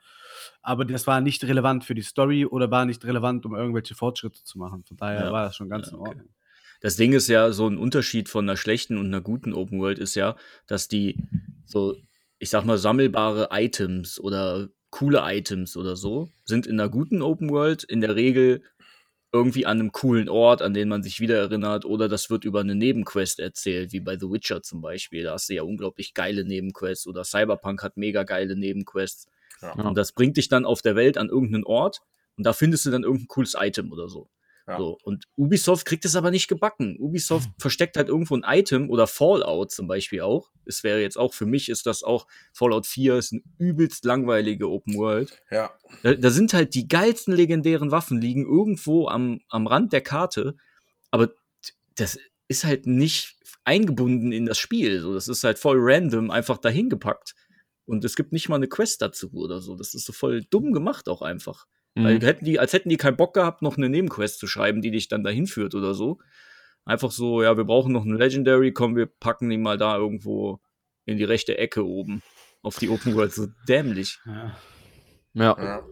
aber 0.61 0.85
das 0.85 1.07
war 1.07 1.21
nicht 1.21 1.43
relevant 1.45 1.83
für 1.85 1.95
die 1.95 2.01
Story 2.01 2.45
oder 2.45 2.69
war 2.71 2.85
nicht 2.85 3.03
relevant, 3.05 3.45
um 3.45 3.55
irgendwelche 3.55 3.95
Fortschritte 3.95 4.43
zu 4.43 4.57
machen. 4.59 4.83
Von 4.85 4.97
daher 4.97 5.25
Ja. 5.25 5.31
war 5.31 5.45
das 5.45 5.55
schon 5.55 5.69
ganz 5.69 5.87
Ja, 5.87 5.93
in 5.93 5.99
okay. 5.99 6.09
Ordnung. 6.09 6.29
Das 6.81 6.95
Ding 6.95 7.13
ist 7.13 7.27
ja, 7.27 7.51
so 7.51 7.67
ein 7.67 7.77
Unterschied 7.77 8.29
von 8.29 8.45
einer 8.45 8.57
schlechten 8.57 8.97
und 8.97 9.07
einer 9.07 9.21
guten 9.21 9.53
Open 9.53 9.79
World 9.79 9.99
ist 9.99 10.15
ja, 10.15 10.35
dass 10.67 10.87
die 10.87 11.17
so, 11.65 11.95
ich 12.39 12.49
sag 12.49 12.63
mal, 12.65 12.77
sammelbare 12.77 13.49
Items 13.51 14.19
oder 14.19 14.69
coole 14.91 15.19
Items 15.23 15.77
oder 15.77 15.95
so 15.95 16.31
sind 16.45 16.65
in 16.65 16.79
einer 16.79 16.89
guten 16.89 17.21
Open 17.21 17.49
World 17.51 17.83
in 17.83 18.01
der 18.01 18.15
Regel 18.15 18.63
irgendwie 19.31 19.65
an 19.65 19.79
einem 19.79 19.91
coolen 19.91 20.27
Ort, 20.27 20.61
an 20.61 20.73
den 20.73 20.89
man 20.89 21.03
sich 21.03 21.19
wieder 21.19 21.37
erinnert, 21.37 21.85
oder 21.85 22.07
das 22.07 22.29
wird 22.29 22.45
über 22.45 22.61
eine 22.61 22.75
Nebenquest 22.75 23.39
erzählt, 23.39 23.93
wie 23.93 23.99
bei 23.99 24.17
The 24.17 24.29
Witcher 24.29 24.63
zum 24.63 24.81
Beispiel. 24.81 25.23
Da 25.23 25.33
hast 25.33 25.49
du 25.49 25.53
ja 25.53 25.63
unglaublich 25.63 26.13
geile 26.13 26.43
Nebenquests 26.45 27.05
oder 27.05 27.23
Cyberpunk 27.23 27.83
hat 27.83 27.97
mega 27.97 28.23
geile 28.23 28.55
Nebenquests. 28.55 29.27
Ja. 29.61 29.73
Und 29.73 29.97
das 29.97 30.13
bringt 30.13 30.37
dich 30.37 30.47
dann 30.47 30.65
auf 30.65 30.81
der 30.81 30.95
Welt 30.95 31.17
an 31.17 31.29
irgendeinen 31.29 31.65
Ort 31.65 32.01
und 32.37 32.45
da 32.45 32.53
findest 32.53 32.85
du 32.85 32.91
dann 32.91 33.03
irgendein 33.03 33.27
cooles 33.27 33.55
Item 33.59 33.91
oder 33.91 34.09
so. 34.09 34.29
Ja. 34.69 34.77
So, 34.77 34.99
und 35.01 35.25
Ubisoft 35.36 35.88
kriegt 35.88 36.05
es 36.05 36.15
aber 36.15 36.29
nicht 36.29 36.47
gebacken. 36.47 36.95
Ubisoft 36.99 37.49
versteckt 37.58 37.97
halt 37.97 38.08
irgendwo 38.08 38.36
ein 38.36 38.43
Item 38.45 38.91
oder 38.91 39.08
Fallout 39.08 39.71
zum 39.71 39.88
Beispiel 39.88 40.21
auch. 40.21 40.51
Es 40.65 40.84
wäre 40.84 41.01
jetzt 41.01 41.17
auch, 41.17 41.34
für 41.34 41.47
mich 41.47 41.69
ist 41.69 41.88
das 41.88 42.03
auch, 42.03 42.27
Fallout 42.53 42.86
4 42.86 43.15
ist 43.15 43.34
eine 43.34 43.41
übelst 43.58 44.05
langweilige 44.05 44.69
Open 44.69 44.93
World. 44.93 45.41
Ja. 45.49 45.73
Da, 46.03 46.13
da 46.13 46.29
sind 46.29 46.53
halt 46.53 46.75
die 46.75 46.88
geilsten 46.88 47.34
legendären 47.34 47.89
Waffen 47.89 48.21
liegen 48.21 48.45
irgendwo 48.45 49.08
am, 49.08 49.39
am 49.49 49.65
Rand 49.65 49.91
der 49.91 50.01
Karte, 50.01 50.55
aber 51.10 51.32
das 51.95 52.19
ist 52.47 52.63
halt 52.63 52.86
nicht 52.86 53.38
eingebunden 53.63 54.32
in 54.32 54.45
das 54.45 54.60
Spiel. 54.60 54.99
So, 55.01 55.15
das 55.15 55.27
ist 55.27 55.43
halt 55.43 55.58
voll 55.58 55.77
random 55.79 56.29
einfach 56.29 56.60
dahin 56.60 56.89
gepackt. 56.89 57.34
Und 57.86 58.05
es 58.05 58.15
gibt 58.15 58.34
nicht 58.34 58.49
mal 58.49 58.58
eine 58.58 58.67
Quest 58.67 59.01
dazu 59.01 59.32
oder 59.34 59.62
so. 59.62 59.75
Das 59.75 59.95
ist 59.95 60.05
so 60.05 60.13
voll 60.13 60.43
dumm 60.43 60.73
gemacht 60.73 61.10
auch 61.10 61.23
einfach. 61.23 61.65
Weil 61.95 62.15
Mhm. 62.15 62.21
hätten 62.21 62.45
die, 62.45 62.60
als 62.60 62.73
hätten 62.73 62.89
die 62.89 62.97
keinen 62.97 63.17
Bock 63.17 63.34
gehabt, 63.34 63.62
noch 63.62 63.78
eine 63.78 63.89
Nebenquest 63.89 64.39
zu 64.39 64.47
schreiben, 64.47 64.82
die 64.82 64.91
dich 64.91 65.08
dann 65.08 65.23
dahin 65.23 65.47
führt 65.47 65.75
oder 65.75 65.93
so. 65.93 66.19
Einfach 66.86 67.12
so, 67.12 67.43
ja, 67.43 67.58
wir 67.58 67.65
brauchen 67.65 67.91
noch 67.91 68.04
einen 68.04 68.17
Legendary, 68.17 68.71
komm, 68.71 68.95
wir 68.95 69.06
packen 69.06 69.52
ihn 69.52 69.62
mal 69.62 69.78
da 69.78 69.97
irgendwo 69.97 70.60
in 71.06 71.17
die 71.17 71.23
rechte 71.23 71.58
Ecke 71.58 71.86
oben. 71.86 72.21
Auf 72.62 72.78
die 72.78 72.89
Open 72.89 73.15
World, 73.15 73.34
so 73.34 73.47
dämlich. 73.67 74.19
Ja. 74.25 74.58
Ja. 75.34 75.56
Ja. 75.58 75.84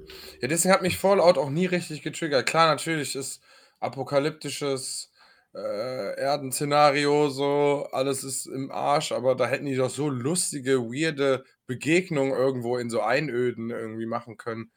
ja, 0.41 0.47
deswegen 0.47 0.73
hat 0.73 0.81
mich 0.81 0.97
Fallout 0.97 1.37
auch 1.37 1.49
nie 1.49 1.67
richtig 1.67 2.01
getriggert. 2.01 2.47
Klar, 2.47 2.67
natürlich 2.67 3.15
ist 3.15 3.41
apokalyptisches 3.79 5.11
äh, 5.53 6.19
Erdenszenario 6.19 7.29
so, 7.29 7.87
alles 7.91 8.23
ist 8.23 8.47
im 8.47 8.71
Arsch, 8.71 9.11
aber 9.11 9.35
da 9.35 9.47
hätten 9.47 9.65
die 9.65 9.75
doch 9.75 9.89
so 9.89 10.09
lustige, 10.09 10.79
weirde 10.81 11.45
Begegnungen 11.67 12.33
irgendwo 12.33 12.77
in 12.77 12.89
so 12.89 13.01
Einöden 13.01 13.69
irgendwie 13.69 14.05
machen 14.05 14.37
können. 14.37 14.71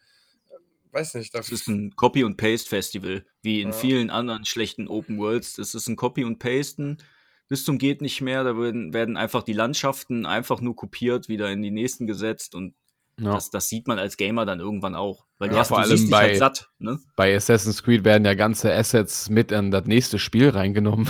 Weiß 0.92 1.14
nicht, 1.14 1.35
das 1.35 1.50
ist 1.50 1.68
ein 1.68 1.94
Copy- 1.96 2.24
und 2.24 2.37
Paste-Festival, 2.37 3.24
wie 3.42 3.61
in 3.62 3.68
Ja. 3.68 3.74
vielen 3.74 4.11
anderen 4.11 4.44
schlechten 4.44 4.88
Open 4.88 5.18
Worlds. 5.18 5.55
Das 5.57 5.74
ist 5.74 5.88
ein 5.88 5.96
Copy- 5.96 6.24
und 6.24 6.38
Pasten 6.38 6.98
bis 7.48 7.64
zum 7.64 7.79
geht 7.79 8.00
nicht 8.00 8.20
mehr. 8.20 8.44
Da 8.44 8.57
werden, 8.57 8.92
werden 8.94 9.16
einfach 9.16 9.42
die 9.42 9.53
Landschaften 9.53 10.24
einfach 10.26 10.61
nur 10.61 10.76
kopiert, 10.76 11.29
wieder 11.29 11.50
in 11.50 11.62
die 11.62 11.70
nächsten 11.72 12.07
gesetzt 12.07 12.55
und 12.55 12.74
ja. 13.18 13.33
das, 13.35 13.50
das 13.50 13.68
sieht 13.68 13.87
man 13.88 13.98
als 13.98 14.16
Gamer 14.16 14.46
dann 14.46 14.61
irgendwann 14.61 14.94
auch. 14.94 15.26
Weil 15.38 15.48
du 15.48 15.55
Ja, 15.57 15.61
hast 15.62 15.68
vor 15.68 15.79
du 15.83 15.85
allem 15.90 15.98
halt 15.98 16.11
bei- 16.11 16.35
satt, 16.37 16.70
ne? 16.79 16.98
Bei 17.16 17.35
Assassin's 17.35 17.83
Creed 17.83 18.05
werden 18.05 18.24
ja 18.24 18.35
ganze 18.35 18.72
Assets 18.74 19.29
mit 19.31 19.53
in 19.53 19.70
das 19.70 19.85
nächste 19.87 20.18
Spiel 20.18 20.48
reingenommen. 20.50 21.09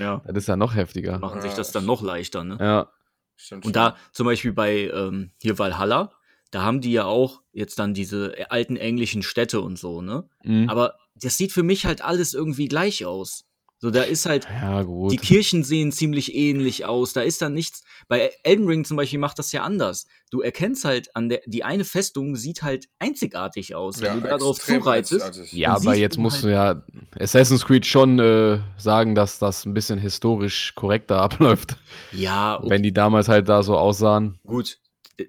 Ja. 0.00 0.22
Das 0.26 0.36
ist 0.44 0.48
ja 0.48 0.56
noch 0.56 0.74
heftiger. 0.74 1.18
Machen 1.18 1.40
sich 1.42 1.52
das 1.54 1.72
dann 1.72 1.84
noch 1.84 2.00
leichter, 2.02 2.42
ne? 2.44 2.56
Ja. 2.60 2.90
stimmt. 3.36 3.66
Und 3.66 3.76
da 3.76 3.96
zum 4.12 4.26
Beispiel 4.26 4.52
bei 4.52 4.90
ähm, 4.94 5.32
hier 5.42 5.58
Valhalla, 5.58 6.12
da 6.52 6.62
haben 6.62 6.80
die 6.80 6.92
ja 6.92 7.04
auch 7.06 7.40
jetzt 7.52 7.78
dann 7.80 7.92
diese 7.94 8.38
äh, 8.38 8.44
alten 8.48 8.76
englischen 8.76 9.22
Städte 9.24 9.60
und 9.60 9.78
so, 9.78 10.00
ne? 10.02 10.28
Mhm. 10.44 10.68
Aber 10.68 10.94
das 11.20 11.36
sieht 11.36 11.50
für 11.52 11.62
mich 11.64 11.84
halt 11.86 12.02
alles 12.02 12.32
irgendwie 12.34 12.68
gleich 12.68 13.04
aus. 13.04 13.44
So, 13.78 13.90
da 13.90 14.02
ist 14.02 14.26
halt, 14.26 14.46
ja, 14.48 14.82
gut. 14.84 15.10
die 15.10 15.16
Kirchen 15.16 15.64
sehen 15.64 15.90
ziemlich 15.90 16.36
ähnlich 16.36 16.84
aus. 16.84 17.14
Da 17.14 17.22
ist 17.22 17.42
dann 17.42 17.52
nichts. 17.52 17.82
Bei 18.06 18.30
Elden 18.44 18.68
Ring 18.68 18.84
zum 18.84 18.96
Beispiel 18.96 19.18
macht 19.18 19.40
das 19.40 19.50
ja 19.50 19.64
anders. 19.64 20.06
Du 20.30 20.40
erkennst 20.40 20.84
halt 20.84 21.08
an 21.16 21.28
der, 21.28 21.40
die 21.46 21.64
eine 21.64 21.82
Festung 21.84 22.36
sieht 22.36 22.62
halt 22.62 22.86
einzigartig 23.00 23.74
aus. 23.74 24.00
Wenn 24.00 24.20
du 24.22 24.28
darauf 24.28 24.60
zureitest. 24.60 25.52
Ja, 25.52 25.74
aber 25.74 25.96
jetzt 25.96 26.16
du 26.16 26.20
musst 26.20 26.44
halt- 26.44 26.44
du 26.44 26.52
ja 26.52 26.82
Assassin's 27.18 27.64
Creed 27.66 27.84
schon 27.84 28.20
äh, 28.20 28.60
sagen, 28.78 29.16
dass 29.16 29.40
das 29.40 29.64
ein 29.66 29.74
bisschen 29.74 29.98
historisch 29.98 30.76
korrekter 30.76 31.16
abläuft. 31.20 31.76
ja, 32.12 32.60
okay, 32.60 32.70
Wenn 32.70 32.84
die 32.84 32.92
damals 32.92 33.26
halt 33.28 33.48
da 33.48 33.64
so 33.64 33.76
aussahen, 33.76 34.38
gut. 34.46 34.78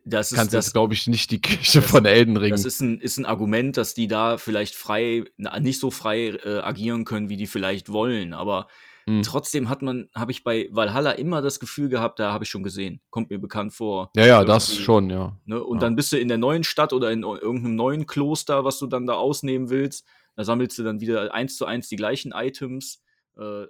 Das 0.05 0.31
ist 0.31 0.37
kannst 0.37 0.53
das, 0.53 0.67
jetzt, 0.67 0.73
glaube 0.73 0.93
ich, 0.93 1.07
nicht 1.07 1.29
die 1.31 1.41
Kirche 1.41 1.81
das- 1.81 1.89
von 1.91 2.05
Elden 2.05 2.37
Ring. 2.37 2.51
Das 2.51 2.65
ist 2.65 2.79
ein, 2.81 2.99
ist 3.01 3.17
ein 3.17 3.25
Argument, 3.25 3.75
dass 3.77 3.93
die 3.93 4.07
da 4.07 4.37
vielleicht 4.37 4.75
frei, 4.75 5.25
nicht 5.59 5.79
so 5.79 5.91
frei 5.91 6.29
äh, 6.29 6.59
agieren 6.59 7.05
können, 7.05 7.29
wie 7.29 7.37
die 7.37 7.47
vielleicht 7.47 7.89
wollen. 7.91 8.33
Aber 8.33 8.67
Mhm. 9.05 9.21
trotzdem 9.23 9.67
hat 9.67 9.81
man, 9.81 10.07
habe 10.15 10.31
ich 10.31 10.45
bei 10.45 10.69
Valhalla 10.71 11.11
immer 11.11 11.41
das 11.41 11.59
Gefühl 11.59 11.89
gehabt, 11.89 12.19
da 12.19 12.31
habe 12.31 12.45
ich 12.45 12.49
schon 12.49 12.63
gesehen. 12.63 13.01
Kommt 13.09 13.29
mir 13.31 13.37
bekannt 13.39 13.73
vor. 13.73 14.09
ja, 14.15 14.25
ja, 14.25 14.45
das 14.45 14.73
schon, 14.77 15.09
ja. 15.09 15.37
Ne? 15.43 15.61
Und 15.61 15.77
Ja. 15.77 15.81
dann 15.81 15.97
bist 15.97 16.13
du 16.13 16.17
in 16.17 16.29
der 16.29 16.37
neuen 16.37 16.63
Stadt 16.63 16.93
oder 16.93 17.11
in 17.11 17.23
irgendeinem 17.23 17.75
neuen 17.75 18.05
Kloster, 18.07 18.63
was 18.63 18.79
du 18.79 18.87
dann 18.87 19.05
da 19.05 19.15
ausnehmen 19.15 19.69
willst. 19.69 20.05
Da 20.37 20.45
sammelst 20.45 20.77
du 20.79 20.83
dann 20.83 21.01
wieder 21.01 21.33
eins 21.33 21.57
zu 21.57 21.65
eins 21.65 21.89
die 21.89 21.97
gleichen 21.97 22.31
Items. 22.33 23.03
Äh, 23.37 23.65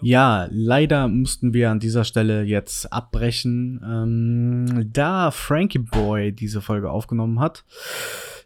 Ja, 0.00 0.46
leider 0.50 1.08
mussten 1.08 1.52
wir 1.52 1.70
an 1.70 1.80
dieser 1.80 2.04
Stelle 2.04 2.42
jetzt 2.42 2.92
abbrechen, 2.92 3.80
ähm, 3.84 4.90
da 4.92 5.30
Frankie 5.30 5.80
Boy 5.80 6.32
diese 6.32 6.60
Folge 6.60 6.90
aufgenommen 6.90 7.40
hat, 7.40 7.64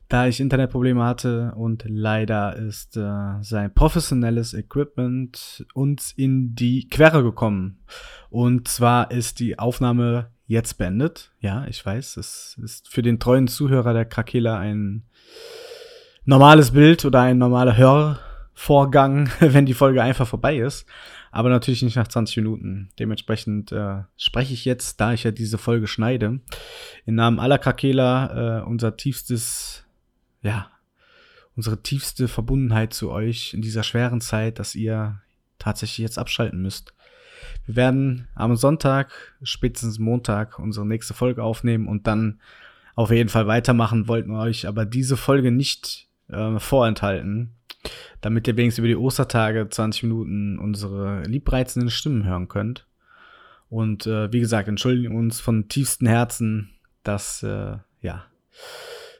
da 0.09 0.27
ich 0.27 0.41
Internetprobleme 0.41 1.05
hatte 1.05 1.53
und 1.57 1.85
leider 1.87 2.57
ist 2.57 2.97
äh, 2.97 3.43
sein 3.43 3.73
professionelles 3.75 4.55
Equipment 4.55 5.67
uns 5.75 6.13
in 6.13 6.55
die 6.55 6.89
Quere 6.89 7.23
gekommen. 7.23 7.81
Und 8.31 8.69
zwar 8.69 9.11
ist 9.11 9.41
die 9.41 9.59
Aufnahme 9.59 10.31
jetzt 10.47 10.79
beendet. 10.79 11.33
Ja, 11.41 11.67
ich 11.67 11.85
weiß, 11.85 12.17
es 12.17 12.59
ist 12.63 12.89
für 12.89 13.03
den 13.03 13.19
treuen 13.19 13.49
Zuhörer 13.49 13.93
der 13.93 14.05
Krakela 14.05 14.59
ein 14.59 15.05
normales 16.25 16.71
Bild 16.73 17.05
oder 17.05 17.21
ein 17.21 17.39
normaler 17.39 17.77
Hörvorgang, 17.77 19.31
wenn 19.41 19.67
die 19.67 19.75
Folge 19.75 20.03
einfach 20.03 20.27
vorbei 20.27 20.57
ist. 20.57 20.87
Aber 21.33 21.49
natürlich 21.49 21.83
nicht 21.83 21.97
nach 21.97 22.07
20 22.07 22.37
Minuten. 22.37 22.91
Dementsprechend 22.99 23.73
äh, 23.73 24.03
spreche 24.19 24.53
ich 24.53 24.67
jetzt, 24.67 25.01
da 25.01 25.15
ich 25.15 25.25
ja 25.25 25.31
diese 25.31 25.57
Folge 25.57 25.87
schneide, 25.87 26.41
im 27.07 27.15
Namen 27.15 27.41
aller 27.41 27.59
Krakela 27.59 28.61
äh, 28.61 28.63
unser 28.63 28.99
tiefstes, 28.99 29.85
ja, 30.43 30.71
unsere 31.57 31.83
tiefste 31.83 32.29
Verbundenheit 32.29 32.93
zu 32.93 33.11
euch 33.11 33.55
in 33.55 33.63
dieser 33.63 33.83
schweren 33.83 34.21
Zeit, 34.21 34.59
dass 34.59 34.75
ihr 34.75 35.23
tatsächlich 35.59 35.99
jetzt 35.99 36.19
abschalten 36.19 36.61
müsst. 36.61 36.93
Wir 37.65 37.77
werden 37.77 38.29
am 38.35 38.55
Sonntag, 38.55 39.35
spätestens 39.43 39.99
Montag, 39.99 40.59
unsere 40.59 40.87
nächste 40.87 41.15
Folge 41.15 41.43
aufnehmen 41.43 41.89
und 41.89 42.07
dann 42.07 42.41
auf 42.95 43.11
jeden 43.11 43.31
Fall 43.31 43.47
weitermachen, 43.47 44.07
wollten 44.07 44.33
wir 44.33 44.41
euch 44.41 44.69
aber 44.69 44.85
diese 44.85 45.17
Folge 45.17 45.51
nicht 45.51 46.09
äh, 46.29 46.59
vorenthalten, 46.59 47.55
damit 48.21 48.47
ihr 48.47 48.57
wenigstens 48.57 48.79
über 48.79 48.89
die 48.89 48.97
Ostertage 48.97 49.69
20 49.69 50.05
Minuten 50.05 50.59
unsere 50.59 51.23
liebreizenden 51.23 51.91
Stimmen 51.91 52.25
hören 52.25 52.49
könnt. 52.49 52.87
Und 53.69 54.07
äh, 54.07 54.33
wie 54.33 54.41
gesagt, 54.41 54.69
entschuldigen 54.69 55.17
uns 55.17 55.41
von 55.41 55.69
tiefstem 55.69 56.07
Herzen, 56.07 56.71
dass 57.03 57.43
äh, 57.43 57.77
ja 58.01 58.25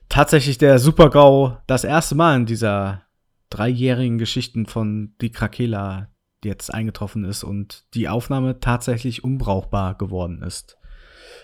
tatsächlich 0.09 0.59
der 0.59 0.79
Super-GAU 0.79 1.57
das 1.67 1.85
erste 1.85 2.15
Mal 2.15 2.37
in 2.37 2.47
dieser 2.47 3.03
dreijährigen 3.49 4.19
Geschichten 4.19 4.67
von 4.67 5.15
Die 5.21 5.33
Krakela 5.33 6.09
jetzt 6.45 6.73
eingetroffen 6.73 7.25
ist 7.25 7.45
und 7.45 7.85
die 7.95 8.09
Aufnahme 8.09 8.61
tatsächlich 8.61 9.25
unbrauchbar 9.25 9.97
geworden 9.97 10.43
ist. 10.43 10.77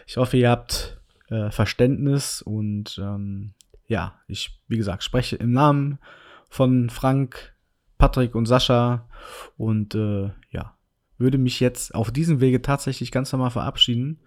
Ich 0.06 0.16
hoffe, 0.16 0.36
ihr 0.36 0.50
habt 0.50 1.00
äh, 1.28 1.50
Verständnis 1.50 2.42
und 2.42 2.98
ähm, 3.02 3.54
ja, 3.86 4.20
ich, 4.26 4.60
wie 4.68 4.76
gesagt, 4.76 5.02
spreche 5.02 5.36
im 5.36 5.52
Namen 5.52 5.98
von 6.48 6.90
Frank, 6.90 7.54
Patrick 7.98 8.34
und 8.34 8.46
Sascha 8.46 9.08
und 9.56 9.94
äh, 9.94 10.30
ja, 10.50 10.74
würde 11.18 11.38
mich 11.38 11.58
jetzt 11.60 11.94
auf 11.94 12.10
diesem 12.10 12.40
Wege 12.40 12.62
tatsächlich 12.62 13.10
ganz 13.10 13.32
normal 13.32 13.50
verabschieden 13.50 14.20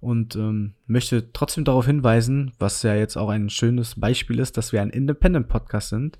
und 0.00 0.34
ähm, 0.34 0.74
möchte 0.86 1.32
trotzdem 1.32 1.64
darauf 1.64 1.86
hinweisen, 1.86 2.52
was 2.58 2.82
ja 2.82 2.94
jetzt 2.94 3.16
auch 3.16 3.28
ein 3.28 3.50
schönes 3.50 4.00
Beispiel 4.00 4.38
ist, 4.38 4.56
dass 4.56 4.72
wir 4.72 4.80
ein 4.80 4.90
Independent 4.90 5.48
Podcast 5.48 5.90
sind, 5.90 6.18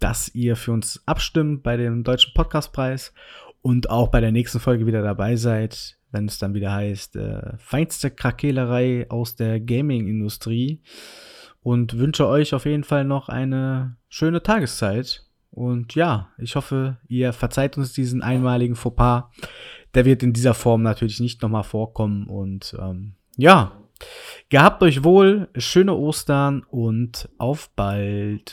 dass 0.00 0.34
ihr 0.34 0.56
für 0.56 0.72
uns 0.72 1.02
abstimmt 1.06 1.62
bei 1.62 1.76
dem 1.76 2.02
Deutschen 2.02 2.34
Podcastpreis 2.34 3.14
und 3.62 3.90
auch 3.90 4.08
bei 4.08 4.20
der 4.20 4.32
nächsten 4.32 4.58
Folge 4.58 4.86
wieder 4.86 5.02
dabei 5.02 5.36
seid, 5.36 5.98
wenn 6.10 6.26
es 6.26 6.38
dann 6.38 6.54
wieder 6.54 6.72
heißt, 6.72 7.16
äh, 7.16 7.56
feinste 7.58 8.10
Krakelerei 8.10 9.06
aus 9.08 9.36
der 9.36 9.60
Gaming-Industrie. 9.60 10.80
Und 11.62 11.98
wünsche 11.98 12.26
euch 12.26 12.54
auf 12.54 12.64
jeden 12.64 12.84
Fall 12.84 13.04
noch 13.04 13.28
eine 13.28 13.96
schöne 14.08 14.42
Tageszeit. 14.42 15.26
Und 15.50 15.94
ja, 15.94 16.30
ich 16.38 16.56
hoffe, 16.56 16.98
ihr 17.08 17.32
verzeiht 17.32 17.76
uns 17.76 17.92
diesen 17.92 18.22
einmaligen 18.22 18.76
Fauxpas. 18.76 19.24
Der 19.94 20.04
wird 20.04 20.22
in 20.22 20.32
dieser 20.32 20.54
Form 20.54 20.82
natürlich 20.82 21.20
nicht 21.20 21.42
nochmal 21.42 21.64
vorkommen. 21.64 22.26
Und 22.28 22.74
ähm, 22.80 23.14
ja, 23.36 23.72
gehabt 24.48 24.82
euch 24.82 25.04
wohl, 25.04 25.48
schöne 25.56 25.94
Ostern 25.94 26.62
und 26.70 27.28
auf 27.38 27.70
bald. 27.74 28.50